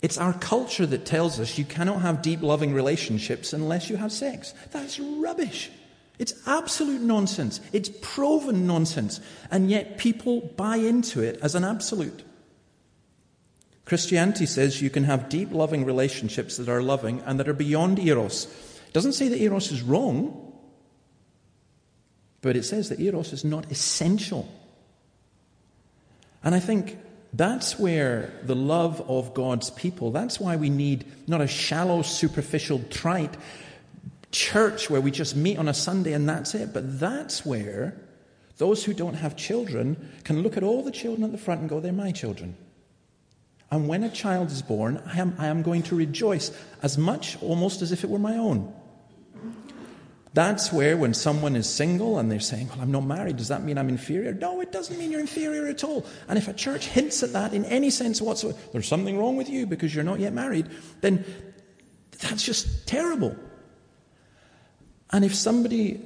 It's 0.00 0.18
our 0.18 0.32
culture 0.32 0.86
that 0.86 1.06
tells 1.06 1.38
us 1.38 1.58
you 1.58 1.64
cannot 1.64 2.00
have 2.00 2.22
deep, 2.22 2.42
loving 2.42 2.74
relationships 2.74 3.52
unless 3.52 3.88
you 3.88 3.96
have 3.96 4.10
sex. 4.10 4.52
That's 4.72 4.98
rubbish. 4.98 5.70
It's 6.18 6.34
absolute 6.46 7.00
nonsense. 7.00 7.60
It's 7.72 7.90
proven 8.00 8.66
nonsense. 8.66 9.20
And 9.50 9.70
yet 9.70 9.98
people 9.98 10.52
buy 10.56 10.76
into 10.76 11.22
it 11.22 11.38
as 11.42 11.54
an 11.54 11.64
absolute. 11.64 12.22
Christianity 13.84 14.46
says 14.46 14.80
you 14.80 14.90
can 14.90 15.04
have 15.04 15.28
deep, 15.28 15.52
loving 15.52 15.84
relationships 15.84 16.56
that 16.56 16.68
are 16.68 16.82
loving 16.82 17.20
and 17.26 17.40
that 17.40 17.48
are 17.48 17.54
beyond 17.54 17.98
eros. 17.98 18.46
It 18.86 18.92
doesn't 18.92 19.14
say 19.14 19.28
that 19.28 19.40
eros 19.40 19.72
is 19.72 19.82
wrong, 19.82 20.52
but 22.40 22.56
it 22.56 22.64
says 22.64 22.88
that 22.90 23.00
eros 23.00 23.32
is 23.32 23.44
not 23.44 23.70
essential. 23.70 24.48
And 26.44 26.54
I 26.54 26.60
think 26.60 26.98
that's 27.32 27.78
where 27.78 28.32
the 28.44 28.54
love 28.54 29.00
of 29.08 29.32
God's 29.34 29.70
people, 29.70 30.10
that's 30.10 30.38
why 30.38 30.56
we 30.56 30.68
need 30.68 31.04
not 31.26 31.40
a 31.40 31.46
shallow, 31.46 32.02
superficial, 32.02 32.80
trite 32.90 33.34
church 34.32 34.90
where 34.90 35.00
we 35.00 35.10
just 35.10 35.36
meet 35.36 35.58
on 35.58 35.68
a 35.68 35.74
Sunday 35.74 36.14
and 36.14 36.28
that's 36.28 36.54
it. 36.54 36.72
But 36.72 36.98
that's 36.98 37.46
where 37.46 37.96
those 38.58 38.84
who 38.84 38.92
don't 38.92 39.14
have 39.14 39.36
children 39.36 40.10
can 40.24 40.42
look 40.42 40.56
at 40.56 40.62
all 40.62 40.82
the 40.82 40.90
children 40.90 41.24
at 41.24 41.32
the 41.32 41.38
front 41.38 41.60
and 41.60 41.70
go, 41.70 41.80
they're 41.80 41.92
my 41.92 42.10
children. 42.10 42.56
And 43.70 43.88
when 43.88 44.02
a 44.02 44.10
child 44.10 44.50
is 44.50 44.60
born, 44.60 45.02
I 45.06 45.18
am, 45.18 45.34
I 45.38 45.46
am 45.46 45.62
going 45.62 45.82
to 45.84 45.96
rejoice 45.96 46.50
as 46.82 46.98
much 46.98 47.40
almost 47.42 47.80
as 47.80 47.92
if 47.92 48.04
it 48.04 48.10
were 48.10 48.18
my 48.18 48.36
own. 48.36 48.72
That's 50.34 50.72
where, 50.72 50.96
when 50.96 51.12
someone 51.12 51.56
is 51.56 51.68
single 51.68 52.18
and 52.18 52.30
they're 52.30 52.40
saying, 52.40 52.68
Well, 52.68 52.80
I'm 52.80 52.90
not 52.90 53.04
married, 53.04 53.36
does 53.36 53.48
that 53.48 53.62
mean 53.62 53.76
I'm 53.76 53.90
inferior? 53.90 54.32
No, 54.32 54.62
it 54.62 54.72
doesn't 54.72 54.98
mean 54.98 55.10
you're 55.10 55.20
inferior 55.20 55.66
at 55.66 55.84
all. 55.84 56.06
And 56.26 56.38
if 56.38 56.48
a 56.48 56.54
church 56.54 56.86
hints 56.86 57.22
at 57.22 57.34
that 57.34 57.52
in 57.52 57.66
any 57.66 57.90
sense 57.90 58.20
whatsoever, 58.20 58.58
there's 58.72 58.88
something 58.88 59.18
wrong 59.18 59.36
with 59.36 59.50
you 59.50 59.66
because 59.66 59.94
you're 59.94 60.04
not 60.04 60.20
yet 60.20 60.32
married, 60.32 60.68
then 61.02 61.24
that's 62.20 62.44
just 62.44 62.86
terrible. 62.86 63.36
And 65.12 65.24
if 65.24 65.34
somebody 65.34 66.00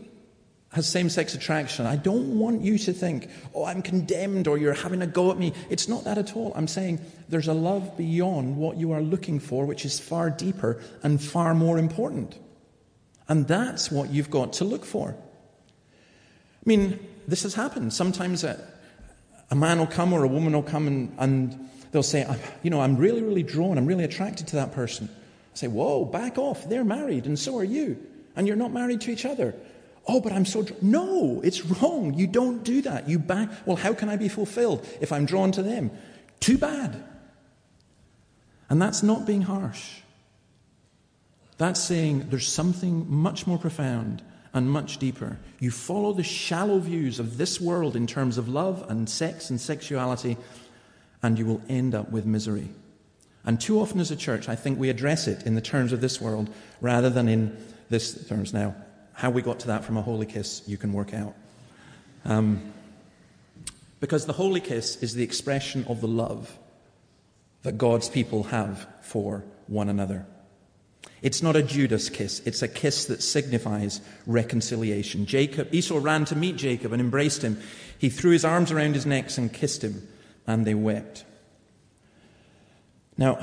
has 0.73 0.87
same 0.87 1.09
sex 1.09 1.35
attraction, 1.35 1.87
I 1.87 1.97
don't 1.97 2.39
want 2.39 2.61
you 2.61 2.77
to 2.77 2.93
think, 2.93 3.31
oh, 3.55 3.65
I'm 3.65 3.81
condemned 3.83 4.49
or 4.49 4.59
you're 4.59 4.75
having 4.75 5.01
a 5.01 5.07
go 5.07 5.31
at 5.31 5.39
me. 5.39 5.53
It's 5.71 5.89
not 5.89 6.05
that 6.05 6.19
at 6.19 6.37
all. 6.37 6.53
I'm 6.55 6.69
saying 6.69 7.01
there's 7.29 7.49
a 7.49 7.55
love 7.55 7.97
beyond 7.97 8.57
what 8.57 8.77
you 8.77 8.93
are 8.93 9.01
looking 9.01 9.39
for, 9.39 9.65
which 9.65 9.85
is 9.85 9.99
far 10.01 10.29
deeper 10.29 10.83
and 11.03 11.23
far 11.23 11.55
more 11.55 11.79
important. 11.79 12.37
And 13.29 13.47
that's 13.47 13.91
what 13.91 14.11
you've 14.11 14.31
got 14.31 14.55
to 14.55 14.65
look 14.65 14.85
for. 14.85 15.11
I 15.15 16.65
mean, 16.65 16.99
this 17.29 17.45
has 17.45 17.55
happened. 17.55 17.93
Sometimes 17.93 18.45
a, 18.45 18.61
a 19.51 19.55
man 19.55 19.79
will 19.79 19.87
come 19.87 20.13
or 20.13 20.25
a 20.25 20.29
woman 20.29 20.53
will 20.53 20.63
come 20.63 20.87
and, 20.89 21.15
and 21.19 21.71
they'll 21.93 22.03
say, 22.03 22.27
You 22.63 22.71
know, 22.71 22.81
I'm 22.81 22.97
really, 22.97 23.23
really 23.23 23.43
drawn, 23.43 23.79
I'm 23.79 23.87
really 23.87 24.05
attracted 24.05 24.49
to 24.49 24.57
that 24.57 24.73
person. 24.73 25.09
I 25.09 25.57
say, 25.57 25.69
Whoa, 25.69 26.05
back 26.05 26.39
off. 26.39 26.69
They're 26.69 26.85
married, 26.85 27.27
and 27.27 27.39
so 27.39 27.57
are 27.57 27.65
you. 27.65 28.05
And 28.37 28.47
you're 28.47 28.57
not 28.57 28.73
married 28.73 29.01
to 29.03 29.11
each 29.11 29.25
other. 29.25 29.55
Oh, 30.07 30.21
but 30.21 30.33
I'm 30.33 30.45
so 30.45 30.63
drawn. 30.63 30.79
No, 30.83 31.41
it's 31.43 31.65
wrong. 31.65 32.15
You 32.15 32.27
don't 32.27 32.63
do 32.63 32.83
that. 32.83 33.09
You 33.09 33.19
back. 33.19 33.51
Well, 33.67 33.77
how 33.77 33.93
can 33.95 34.09
I 34.09 34.17
be 34.17 34.29
fulfilled 34.29 34.87
if 35.01 35.11
I'm 35.11 35.27
drawn 35.27 35.51
to 35.53 35.63
them? 35.63 35.91
Too 36.39 36.59
bad. 36.59 37.03
And 38.69 38.81
that's 38.81 39.03
not 39.03 39.27
being 39.27 39.43
harsh. 39.43 40.01
That's 41.59 41.81
saying 41.81 42.29
there's 42.31 42.47
something 42.47 43.07
much 43.11 43.47
more 43.47 43.59
profound 43.59 44.23
and 44.53 44.71
much 44.71 44.99
deeper. 44.99 45.39
You 45.59 45.71
follow 45.71 46.13
the 46.13 46.23
shallow 46.23 46.79
views 46.79 47.19
of 47.19 47.39
this 47.39 47.61
world 47.61 47.97
in 47.97 48.07
terms 48.07 48.39
of 48.39 48.49
love 48.49 48.85
and 48.89 49.09
sex 49.09 49.51
and 49.51 49.61
sexuality, 49.61 50.37
and 51.23 51.39
you 51.39 51.47
will 51.47 51.63
end 51.69 51.95
up 51.95 52.11
with 52.11 52.27
misery. 52.27 52.69
And 53.45 53.61
too 53.61 53.81
often 53.81 54.01
as 54.01 54.11
a 54.11 54.17
church, 54.17 54.49
I 54.49 54.57
think 54.57 54.79
we 54.79 54.91
address 54.91 55.27
it 55.29 55.47
in 55.47 55.55
the 55.55 55.61
terms 55.61 55.93
of 55.93 56.01
this 56.01 56.21
world 56.21 56.51
rather 56.81 57.09
than 57.09 57.29
in 57.29 57.57
this 57.89 58.27
terms 58.29 58.53
now. 58.53 58.75
How 59.13 59.31
we 59.31 59.43
got 59.43 59.61
to 59.61 59.69
that 59.69 59.85
from 59.85 59.97
a 59.97 60.03
holy 60.03 60.27
kiss, 60.27 60.63
you 60.67 60.77
can 60.77 60.93
work 60.93 61.15
out. 61.15 61.35
Um, 62.25 62.73
because 64.01 64.27
the 64.27 64.33
holy 64.33 64.61
kiss 64.61 64.97
is 65.03 65.15
the 65.15 65.25
expression 65.25 65.85
of 65.89 66.01
the 66.01 66.09
love 66.09 66.59
that 67.63 67.79
God's 67.79 68.09
people 68.09 68.45
have 68.45 68.87
for 69.01 69.45
one 69.67 69.89
another. 69.89 70.27
It's 71.23 71.43
not 71.43 71.57
a 71.57 71.63
Judas 71.63 72.11
kiss, 72.11 72.41
it's 72.41 72.63
a 72.63 72.69
kiss 72.69 73.07
that 73.07 73.23
signifies 73.23 74.01
reconciliation. 74.27 75.25
Jacob, 75.25 75.75
Esau 75.75 75.99
ran 75.99 76.25
to 76.27 76.37
meet 76.37 76.57
Jacob 76.57 76.93
and 76.93 77.01
embraced 77.01 77.43
him. 77.43 77.61
He 77.99 78.11
threw 78.11 78.33
his 78.33 78.45
arms 78.45 78.71
around 78.71 78.95
his 78.95 79.07
neck 79.07 79.37
and 79.39 79.53
kissed 79.53 79.83
him, 79.83 80.07
and 80.47 80.65
they 80.65 80.75
wept. 80.75 81.25
Now, 83.17 83.39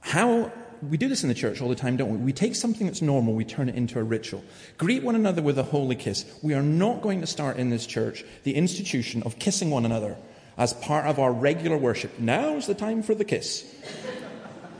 how 0.00 0.52
we 0.82 0.96
do 0.96 1.08
this 1.08 1.22
in 1.22 1.28
the 1.28 1.34
church 1.34 1.60
all 1.60 1.68
the 1.68 1.76
time, 1.76 1.96
don't 1.96 2.10
we? 2.10 2.16
We 2.18 2.32
take 2.32 2.56
something 2.56 2.86
that's 2.86 3.02
normal, 3.02 3.34
we 3.34 3.44
turn 3.44 3.68
it 3.68 3.76
into 3.76 3.98
a 3.98 4.02
ritual. 4.02 4.42
Greet 4.78 5.02
one 5.02 5.14
another 5.14 5.40
with 5.40 5.58
a 5.58 5.62
holy 5.62 5.94
kiss. 5.94 6.24
We 6.42 6.54
are 6.54 6.62
not 6.62 7.02
going 7.02 7.20
to 7.20 7.26
start 7.26 7.56
in 7.56 7.70
this 7.70 7.86
church 7.86 8.24
the 8.42 8.54
institution 8.54 9.22
of 9.22 9.38
kissing 9.38 9.70
one 9.70 9.86
another 9.86 10.16
as 10.58 10.74
part 10.74 11.06
of 11.06 11.18
our 11.18 11.32
regular 11.32 11.76
worship. 11.76 12.18
Now's 12.18 12.66
the 12.66 12.74
time 12.74 13.02
for 13.02 13.14
the 13.14 13.24
kiss. 13.24 13.64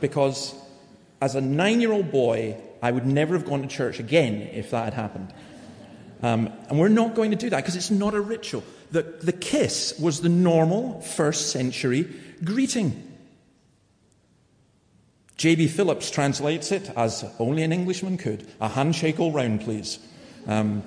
because 0.01 0.53
as 1.21 1.35
a 1.35 1.41
nine 1.41 1.79
year 1.79 1.93
old 1.93 2.11
boy, 2.11 2.57
I 2.81 2.91
would 2.91 3.05
never 3.05 3.35
have 3.37 3.45
gone 3.45 3.61
to 3.61 3.67
church 3.67 3.99
again 3.99 4.41
if 4.41 4.71
that 4.71 4.83
had 4.85 4.93
happened. 4.93 5.33
Um, 6.21 6.51
and 6.69 6.79
we're 6.79 6.89
not 6.89 7.15
going 7.15 7.31
to 7.31 7.37
do 7.37 7.49
that 7.49 7.57
because 7.57 7.75
it's 7.75 7.91
not 7.91 8.13
a 8.13 8.21
ritual. 8.21 8.63
The, 8.91 9.01
the 9.01 9.31
kiss 9.31 9.97
was 9.99 10.21
the 10.21 10.29
normal 10.29 11.01
first 11.01 11.51
century 11.51 12.07
greeting. 12.43 13.12
J.B. 15.43 15.67
Phillips 15.67 16.09
translates 16.09 16.71
it 16.71 16.89
as 16.95 17.25
only 17.37 17.63
an 17.63 17.73
Englishman 17.73 18.15
could 18.15 18.47
a 18.61 18.69
handshake 18.69 19.19
all 19.19 19.33
round, 19.33 19.59
please. 19.59 19.99
Um, 20.47 20.83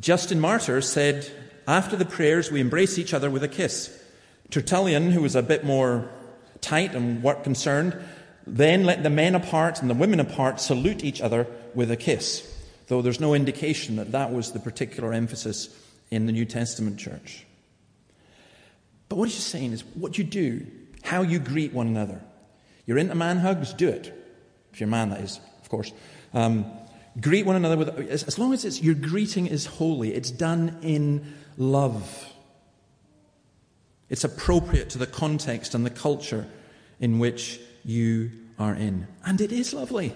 Justin 0.00 0.40
Martyr 0.40 0.80
said, 0.80 1.30
After 1.68 1.96
the 1.96 2.06
prayers, 2.06 2.50
we 2.50 2.62
embrace 2.62 2.98
each 2.98 3.12
other 3.12 3.28
with 3.28 3.44
a 3.44 3.48
kiss. 3.48 4.02
Tertullian, 4.48 5.10
who 5.10 5.20
was 5.20 5.36
a 5.36 5.42
bit 5.42 5.64
more 5.64 6.08
tight 6.62 6.94
and 6.94 7.22
work 7.22 7.44
concerned, 7.44 7.94
then 8.46 8.84
let 8.84 9.02
the 9.02 9.10
men 9.10 9.34
apart 9.34 9.82
and 9.82 9.90
the 9.90 9.94
women 9.94 10.18
apart 10.18 10.58
salute 10.58 11.04
each 11.04 11.20
other 11.20 11.46
with 11.74 11.90
a 11.90 11.96
kiss, 11.98 12.58
though 12.86 13.02
there's 13.02 13.20
no 13.20 13.34
indication 13.34 13.96
that 13.96 14.12
that 14.12 14.32
was 14.32 14.52
the 14.52 14.60
particular 14.60 15.12
emphasis 15.12 15.68
in 16.10 16.24
the 16.24 16.32
New 16.32 16.46
Testament 16.46 16.98
church. 16.98 17.44
But 19.10 19.16
what 19.16 19.28
he's 19.28 19.44
saying 19.44 19.72
is 19.72 19.84
what 19.92 20.16
you 20.16 20.24
do, 20.24 20.66
how 21.02 21.20
you 21.20 21.38
greet 21.38 21.74
one 21.74 21.88
another. 21.88 22.22
You're 22.86 22.98
into 22.98 23.14
man 23.14 23.38
hugs, 23.38 23.72
do 23.72 23.88
it. 23.88 24.12
If 24.72 24.80
you're 24.80 24.88
a 24.88 24.90
man, 24.90 25.10
that 25.10 25.20
is, 25.20 25.40
of 25.60 25.68
course. 25.68 25.92
Um, 26.32 26.66
greet 27.20 27.44
one 27.44 27.56
another 27.56 27.76
with, 27.76 27.98
as 27.98 28.38
long 28.38 28.52
as 28.52 28.64
it's, 28.64 28.80
your 28.80 28.94
greeting 28.94 29.46
is 29.46 29.66
holy, 29.66 30.14
it's 30.14 30.30
done 30.30 30.78
in 30.82 31.34
love. 31.56 32.32
It's 34.08 34.22
appropriate 34.22 34.90
to 34.90 34.98
the 34.98 35.06
context 35.06 35.74
and 35.74 35.84
the 35.84 35.90
culture 35.90 36.46
in 37.00 37.18
which 37.18 37.60
you 37.84 38.30
are 38.58 38.74
in. 38.74 39.08
And 39.24 39.40
it 39.40 39.50
is 39.50 39.74
lovely. 39.74 40.12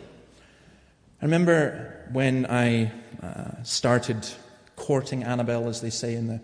I 1.20 1.24
remember 1.24 2.06
when 2.12 2.46
I 2.46 2.92
uh, 3.22 3.62
started 3.62 4.26
courting 4.76 5.24
Annabelle, 5.24 5.68
as 5.68 5.80
they 5.80 5.90
say 5.90 6.14
in 6.14 6.28
the 6.28 6.40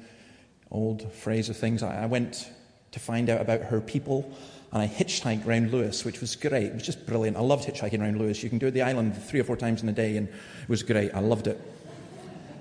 old 0.70 1.10
phrase 1.12 1.48
of 1.48 1.56
things, 1.56 1.82
I, 1.82 2.02
I 2.02 2.06
went 2.06 2.50
to 2.92 2.98
find 2.98 3.30
out 3.30 3.40
about 3.40 3.62
her 3.62 3.80
people 3.80 4.34
and 4.72 4.82
I 4.82 4.88
hitchhiked 4.88 5.46
around 5.46 5.70
Lewis, 5.70 6.04
which 6.04 6.20
was 6.20 6.36
great. 6.36 6.66
It 6.66 6.74
was 6.74 6.82
just 6.82 7.06
brilliant. 7.06 7.36
I 7.36 7.40
loved 7.40 7.68
hitchhiking 7.68 8.00
around 8.00 8.18
Lewis. 8.18 8.42
You 8.42 8.48
can 8.48 8.58
do 8.58 8.70
the 8.70 8.82
island 8.82 9.16
three 9.16 9.40
or 9.40 9.44
four 9.44 9.56
times 9.56 9.82
in 9.82 9.88
a 9.88 9.92
day, 9.92 10.16
and 10.16 10.28
it 10.28 10.68
was 10.68 10.82
great. 10.82 11.14
I 11.14 11.20
loved 11.20 11.46
it. 11.46 11.60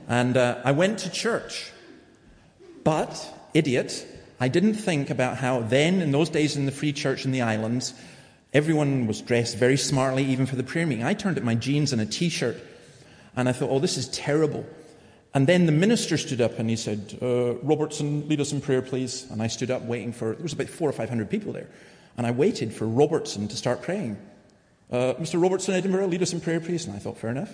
And 0.07 0.37
uh, 0.37 0.61
I 0.63 0.71
went 0.71 0.99
to 0.99 1.09
church. 1.09 1.71
But, 2.83 3.33
idiot, 3.53 4.05
I 4.39 4.47
didn't 4.47 4.75
think 4.75 5.09
about 5.09 5.37
how 5.37 5.61
then, 5.61 6.01
in 6.01 6.11
those 6.11 6.29
days 6.29 6.55
in 6.55 6.65
the 6.65 6.71
free 6.71 6.93
church 6.93 7.25
in 7.25 7.31
the 7.31 7.41
islands, 7.41 7.93
Everyone 8.55 9.05
was 9.05 9.19
dressed 9.19 9.57
very 9.57 9.75
smartly, 9.75 10.23
even 10.23 10.45
for 10.45 10.55
the 10.55 10.63
prayer 10.63 10.87
meeting. 10.87 11.03
I 11.03 11.13
turned 11.13 11.35
at 11.35 11.43
my 11.43 11.55
jeans 11.55 11.91
and 11.91 12.01
a 12.01 12.05
t 12.05 12.29
shirt, 12.29 12.55
and 13.35 13.49
I 13.49 13.51
thought, 13.51 13.69
oh, 13.69 13.79
this 13.79 13.97
is 13.97 14.07
terrible. 14.07 14.65
And 15.33 15.45
then 15.45 15.65
the 15.65 15.73
minister 15.73 16.17
stood 16.17 16.39
up 16.39 16.57
and 16.57 16.69
he 16.69 16.77
said, 16.77 17.19
uh, 17.21 17.55
Robertson, 17.55 18.29
lead 18.29 18.39
us 18.39 18.53
in 18.53 18.61
prayer, 18.61 18.81
please. 18.81 19.27
And 19.29 19.41
I 19.41 19.47
stood 19.47 19.69
up 19.69 19.81
waiting 19.81 20.13
for, 20.13 20.35
there 20.35 20.43
was 20.43 20.53
about 20.53 20.69
four 20.69 20.87
or 20.87 20.93
five 20.93 21.09
hundred 21.09 21.29
people 21.29 21.51
there. 21.51 21.67
And 22.17 22.25
I 22.25 22.31
waited 22.31 22.73
for 22.73 22.87
Robertson 22.87 23.47
to 23.47 23.55
start 23.55 23.81
praying. 23.81 24.17
Uh, 24.91 25.13
Mr. 25.15 25.41
Robertson, 25.41 25.73
Edinburgh, 25.73 26.07
lead 26.07 26.21
us 26.21 26.33
in 26.33 26.41
prayer, 26.41 26.59
please. 26.59 26.85
And 26.85 26.95
I 26.95 26.99
thought, 26.99 27.17
fair 27.17 27.31
enough. 27.31 27.51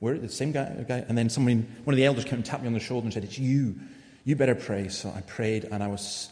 We're 0.00 0.18
the 0.18 0.28
same 0.28 0.52
guy, 0.52 0.84
guy. 0.86 1.04
And 1.08 1.16
then 1.16 1.30
somebody, 1.30 1.56
one 1.84 1.94
of 1.94 1.96
the 1.96 2.04
elders 2.04 2.24
came 2.24 2.34
and 2.34 2.44
tapped 2.44 2.62
me 2.62 2.68
on 2.68 2.74
the 2.74 2.80
shoulder 2.80 3.06
and 3.06 3.14
said, 3.14 3.24
It's 3.24 3.38
you. 3.38 3.76
You 4.24 4.36
better 4.36 4.54
pray. 4.54 4.88
So 4.88 5.12
I 5.14 5.22
prayed 5.22 5.64
and 5.64 5.82
I 5.82 5.88
was 5.88 6.28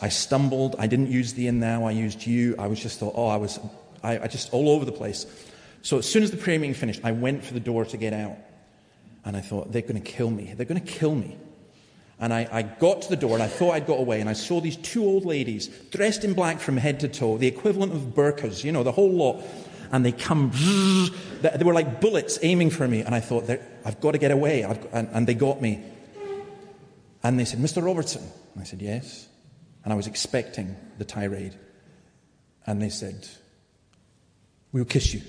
I 0.00 0.08
stumbled. 0.08 0.74
I 0.78 0.88
didn't 0.88 1.10
use 1.10 1.34
the 1.34 1.46
in 1.46 1.60
now. 1.60 1.84
I 1.84 1.92
used 1.92 2.26
you. 2.26 2.56
I 2.58 2.66
was 2.66 2.80
just 2.80 2.98
thought, 2.98 3.14
oh, 3.16 3.28
I 3.28 3.36
was, 3.36 3.60
I, 4.02 4.18
I 4.18 4.26
just 4.26 4.52
all 4.52 4.70
over 4.70 4.84
the 4.84 4.92
place. 4.92 5.24
So 5.82 5.98
as 5.98 6.10
soon 6.10 6.24
as 6.24 6.32
the 6.32 6.36
prayer 6.36 6.58
meeting 6.58 6.74
finished, 6.74 7.00
I 7.04 7.12
went 7.12 7.44
for 7.44 7.54
the 7.54 7.60
door 7.60 7.84
to 7.84 7.96
get 7.96 8.12
out. 8.12 8.36
And 9.24 9.36
I 9.36 9.40
thought, 9.40 9.70
they're 9.70 9.82
going 9.82 10.00
to 10.00 10.00
kill 10.00 10.30
me. 10.30 10.52
They're 10.56 10.66
going 10.66 10.80
to 10.80 10.92
kill 10.92 11.14
me. 11.14 11.36
And 12.20 12.34
I, 12.34 12.48
I, 12.50 12.62
got 12.62 13.02
to 13.02 13.08
the 13.08 13.16
door 13.16 13.34
and 13.34 13.42
I 13.42 13.46
thought 13.46 13.72
I'd 13.72 13.86
got 13.86 14.00
away. 14.00 14.20
And 14.20 14.28
I 14.28 14.32
saw 14.32 14.60
these 14.60 14.76
two 14.76 15.04
old 15.04 15.24
ladies 15.24 15.68
dressed 15.90 16.24
in 16.24 16.34
black 16.34 16.58
from 16.58 16.76
head 16.76 17.00
to 17.00 17.08
toe, 17.08 17.38
the 17.38 17.46
equivalent 17.46 17.92
of 17.92 18.00
burqas, 18.14 18.64
you 18.64 18.72
know, 18.72 18.82
the 18.82 18.92
whole 18.92 19.12
lot. 19.12 19.44
And 19.92 20.04
they 20.04 20.12
come, 20.12 20.50
they 21.40 21.64
were 21.64 21.72
like 21.72 22.00
bullets 22.00 22.38
aiming 22.42 22.70
for 22.70 22.88
me. 22.88 23.02
And 23.02 23.14
I 23.14 23.20
thought, 23.20 23.48
I've 23.84 24.00
got 24.00 24.12
to 24.12 24.18
get 24.18 24.32
away. 24.32 24.62
And, 24.62 25.08
and 25.12 25.26
they 25.26 25.34
got 25.34 25.62
me. 25.62 25.82
And 27.22 27.38
they 27.38 27.44
said, 27.44 27.60
Mr. 27.60 27.84
Robertson. 27.84 28.22
And 28.54 28.62
I 28.62 28.64
said, 28.64 28.82
yes. 28.82 29.28
And 29.84 29.92
I 29.92 29.96
was 29.96 30.06
expecting 30.06 30.76
the 30.98 31.04
tirade. 31.04 31.54
And 32.68 32.82
they 32.82 32.90
said, 32.90 33.26
We'll 34.72 34.84
kiss 34.84 35.14
you. 35.14 35.22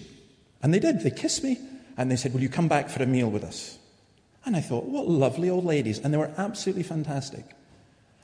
And 0.62 0.74
they 0.74 0.80
did. 0.80 1.00
They 1.00 1.12
kissed 1.12 1.42
me. 1.42 1.58
And 1.96 2.12
they 2.12 2.18
said, 2.18 2.34
Will 2.34 2.42
you 2.42 2.50
come 2.50 2.68
back 2.68 2.90
for 2.90 3.02
a 3.02 3.06
meal 3.06 3.30
with 3.30 3.46
us? 3.46 3.79
And 4.50 4.56
I 4.56 4.62
thought, 4.62 4.86
What 4.86 5.08
lovely 5.08 5.48
old 5.48 5.64
ladies. 5.64 6.00
And 6.00 6.12
they 6.12 6.18
were 6.18 6.32
absolutely 6.36 6.82
fantastic. 6.82 7.46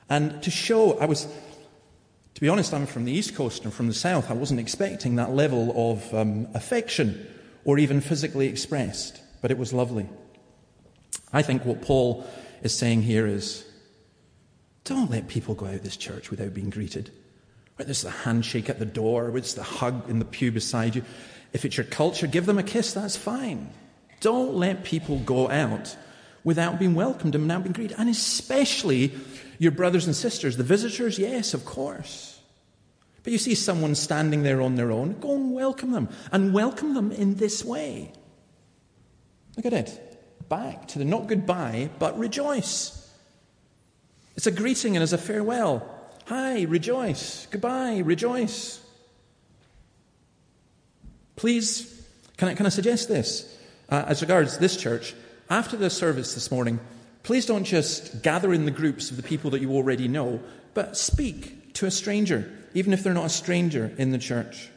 And 0.08 0.42
to 0.42 0.50
show, 0.50 0.98
I 0.98 1.04
was, 1.04 1.28
to 2.34 2.40
be 2.40 2.48
honest, 2.48 2.74
I'm 2.74 2.86
from 2.86 3.04
the 3.04 3.12
East 3.12 3.36
Coast 3.36 3.62
and 3.62 3.72
from 3.72 3.86
the 3.86 3.94
South. 3.94 4.28
I 4.28 4.34
wasn't 4.34 4.58
expecting 4.58 5.14
that 5.16 5.30
level 5.30 5.92
of 5.92 6.12
um, 6.12 6.48
affection 6.52 7.32
or 7.64 7.78
even 7.78 8.00
physically 8.00 8.48
expressed, 8.48 9.20
but 9.40 9.52
it 9.52 9.58
was 9.58 9.72
lovely. 9.72 10.08
I 11.32 11.42
think 11.42 11.64
what 11.64 11.80
Paul 11.80 12.26
is 12.60 12.76
saying 12.76 13.02
here 13.02 13.28
is 13.28 13.64
don't 14.82 15.08
let 15.08 15.28
people 15.28 15.54
go 15.54 15.66
out 15.66 15.74
of 15.74 15.84
this 15.84 15.96
church 15.96 16.32
without 16.32 16.54
being 16.54 16.70
greeted. 16.70 17.12
Whether 17.76 17.92
it's 17.92 18.02
the 18.02 18.10
handshake 18.10 18.68
at 18.68 18.80
the 18.80 18.84
door, 18.84 19.26
whether 19.26 19.38
it's 19.38 19.54
the 19.54 19.62
hug 19.62 20.10
in 20.10 20.18
the 20.18 20.24
pew 20.24 20.50
beside 20.50 20.96
you. 20.96 21.04
If 21.52 21.64
it's 21.64 21.76
your 21.76 21.86
culture, 21.86 22.26
give 22.26 22.46
them 22.46 22.58
a 22.58 22.64
kiss, 22.64 22.94
that's 22.94 23.16
fine. 23.16 23.70
Don't 24.18 24.54
let 24.54 24.82
people 24.82 25.20
go 25.20 25.48
out 25.48 25.96
without 26.46 26.78
being 26.78 26.94
welcomed 26.94 27.34
and 27.34 27.42
without 27.42 27.64
being 27.64 27.72
greeted. 27.72 27.98
And 27.98 28.08
especially 28.08 29.12
your 29.58 29.72
brothers 29.72 30.06
and 30.06 30.14
sisters, 30.14 30.56
the 30.56 30.62
visitors, 30.62 31.18
yes, 31.18 31.54
of 31.54 31.64
course. 31.64 32.38
But 33.24 33.32
you 33.32 33.38
see 33.38 33.56
someone 33.56 33.96
standing 33.96 34.44
there 34.44 34.62
on 34.62 34.76
their 34.76 34.92
own, 34.92 35.18
go 35.18 35.34
and 35.34 35.52
welcome 35.52 35.90
them. 35.90 36.08
And 36.30 36.54
welcome 36.54 36.94
them 36.94 37.10
in 37.10 37.34
this 37.34 37.64
way. 37.64 38.12
Look 39.56 39.66
at 39.66 39.72
it. 39.72 40.48
Back 40.48 40.86
to 40.88 41.00
the 41.00 41.04
not 41.04 41.26
goodbye, 41.26 41.90
but 41.98 42.16
rejoice. 42.16 43.10
It's 44.36 44.46
a 44.46 44.52
greeting 44.52 44.94
and 44.94 45.02
as 45.02 45.12
a 45.12 45.18
farewell. 45.18 45.84
Hi, 46.26 46.62
rejoice. 46.62 47.48
Goodbye, 47.50 47.98
rejoice. 47.98 48.80
Please, 51.34 52.06
can 52.36 52.50
I, 52.50 52.54
can 52.54 52.66
I 52.66 52.68
suggest 52.68 53.08
this? 53.08 53.52
Uh, 53.88 54.04
as 54.06 54.22
regards 54.22 54.58
this 54.58 54.76
church, 54.76 55.16
after 55.48 55.76
the 55.76 55.90
service 55.90 56.34
this 56.34 56.50
morning, 56.50 56.80
please 57.22 57.46
don't 57.46 57.64
just 57.64 58.22
gather 58.22 58.52
in 58.52 58.64
the 58.64 58.70
groups 58.70 59.10
of 59.10 59.16
the 59.16 59.22
people 59.22 59.50
that 59.50 59.60
you 59.60 59.72
already 59.72 60.08
know, 60.08 60.40
but 60.74 60.96
speak 60.96 61.72
to 61.74 61.86
a 61.86 61.90
stranger, 61.90 62.50
even 62.74 62.92
if 62.92 63.02
they're 63.02 63.14
not 63.14 63.26
a 63.26 63.30
stranger 63.30 63.92
in 63.98 64.10
the 64.10 64.18
church. 64.18 64.68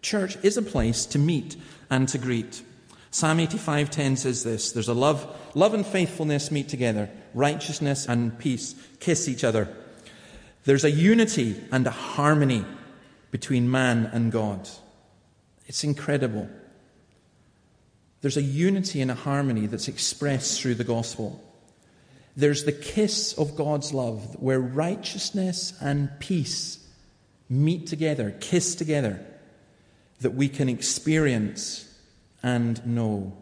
Church 0.00 0.36
is 0.42 0.56
a 0.56 0.62
place 0.62 1.06
to 1.06 1.18
meet 1.18 1.56
and 1.90 2.08
to 2.08 2.18
greet. 2.18 2.62
Psalm 3.10 3.38
85:10 3.38 4.16
says 4.16 4.42
this, 4.42 4.72
there's 4.72 4.88
a 4.88 4.94
love, 4.94 5.26
love 5.54 5.74
and 5.74 5.86
faithfulness 5.86 6.50
meet 6.50 6.68
together, 6.68 7.10
righteousness 7.34 8.06
and 8.08 8.38
peace 8.38 8.74
kiss 9.00 9.28
each 9.28 9.44
other. 9.44 9.68
There's 10.64 10.84
a 10.84 10.90
unity 10.90 11.60
and 11.70 11.86
a 11.86 11.90
harmony 11.90 12.64
between 13.30 13.70
man 13.70 14.06
and 14.12 14.32
God. 14.32 14.68
It's 15.66 15.84
incredible. 15.84 16.48
There's 18.22 18.36
a 18.36 18.42
unity 18.42 19.00
and 19.00 19.10
a 19.10 19.14
harmony 19.14 19.66
that's 19.66 19.88
expressed 19.88 20.60
through 20.60 20.76
the 20.76 20.84
gospel. 20.84 21.42
There's 22.36 22.64
the 22.64 22.72
kiss 22.72 23.34
of 23.34 23.56
God's 23.56 23.92
love 23.92 24.36
where 24.40 24.60
righteousness 24.60 25.74
and 25.80 26.08
peace 26.18 26.78
meet 27.50 27.88
together, 27.88 28.34
kiss 28.40 28.74
together, 28.74 29.20
that 30.20 30.34
we 30.34 30.48
can 30.48 30.68
experience 30.68 31.92
and 32.42 32.84
know. 32.86 33.36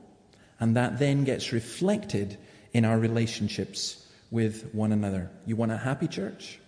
And 0.58 0.76
that 0.76 0.98
then 0.98 1.24
gets 1.24 1.52
reflected 1.52 2.36
in 2.72 2.84
our 2.84 2.98
relationships 2.98 4.06
with 4.30 4.74
one 4.74 4.92
another. 4.92 5.30
You 5.46 5.56
want 5.56 5.72
a 5.72 5.76
happy 5.76 6.08
church? 6.08 6.58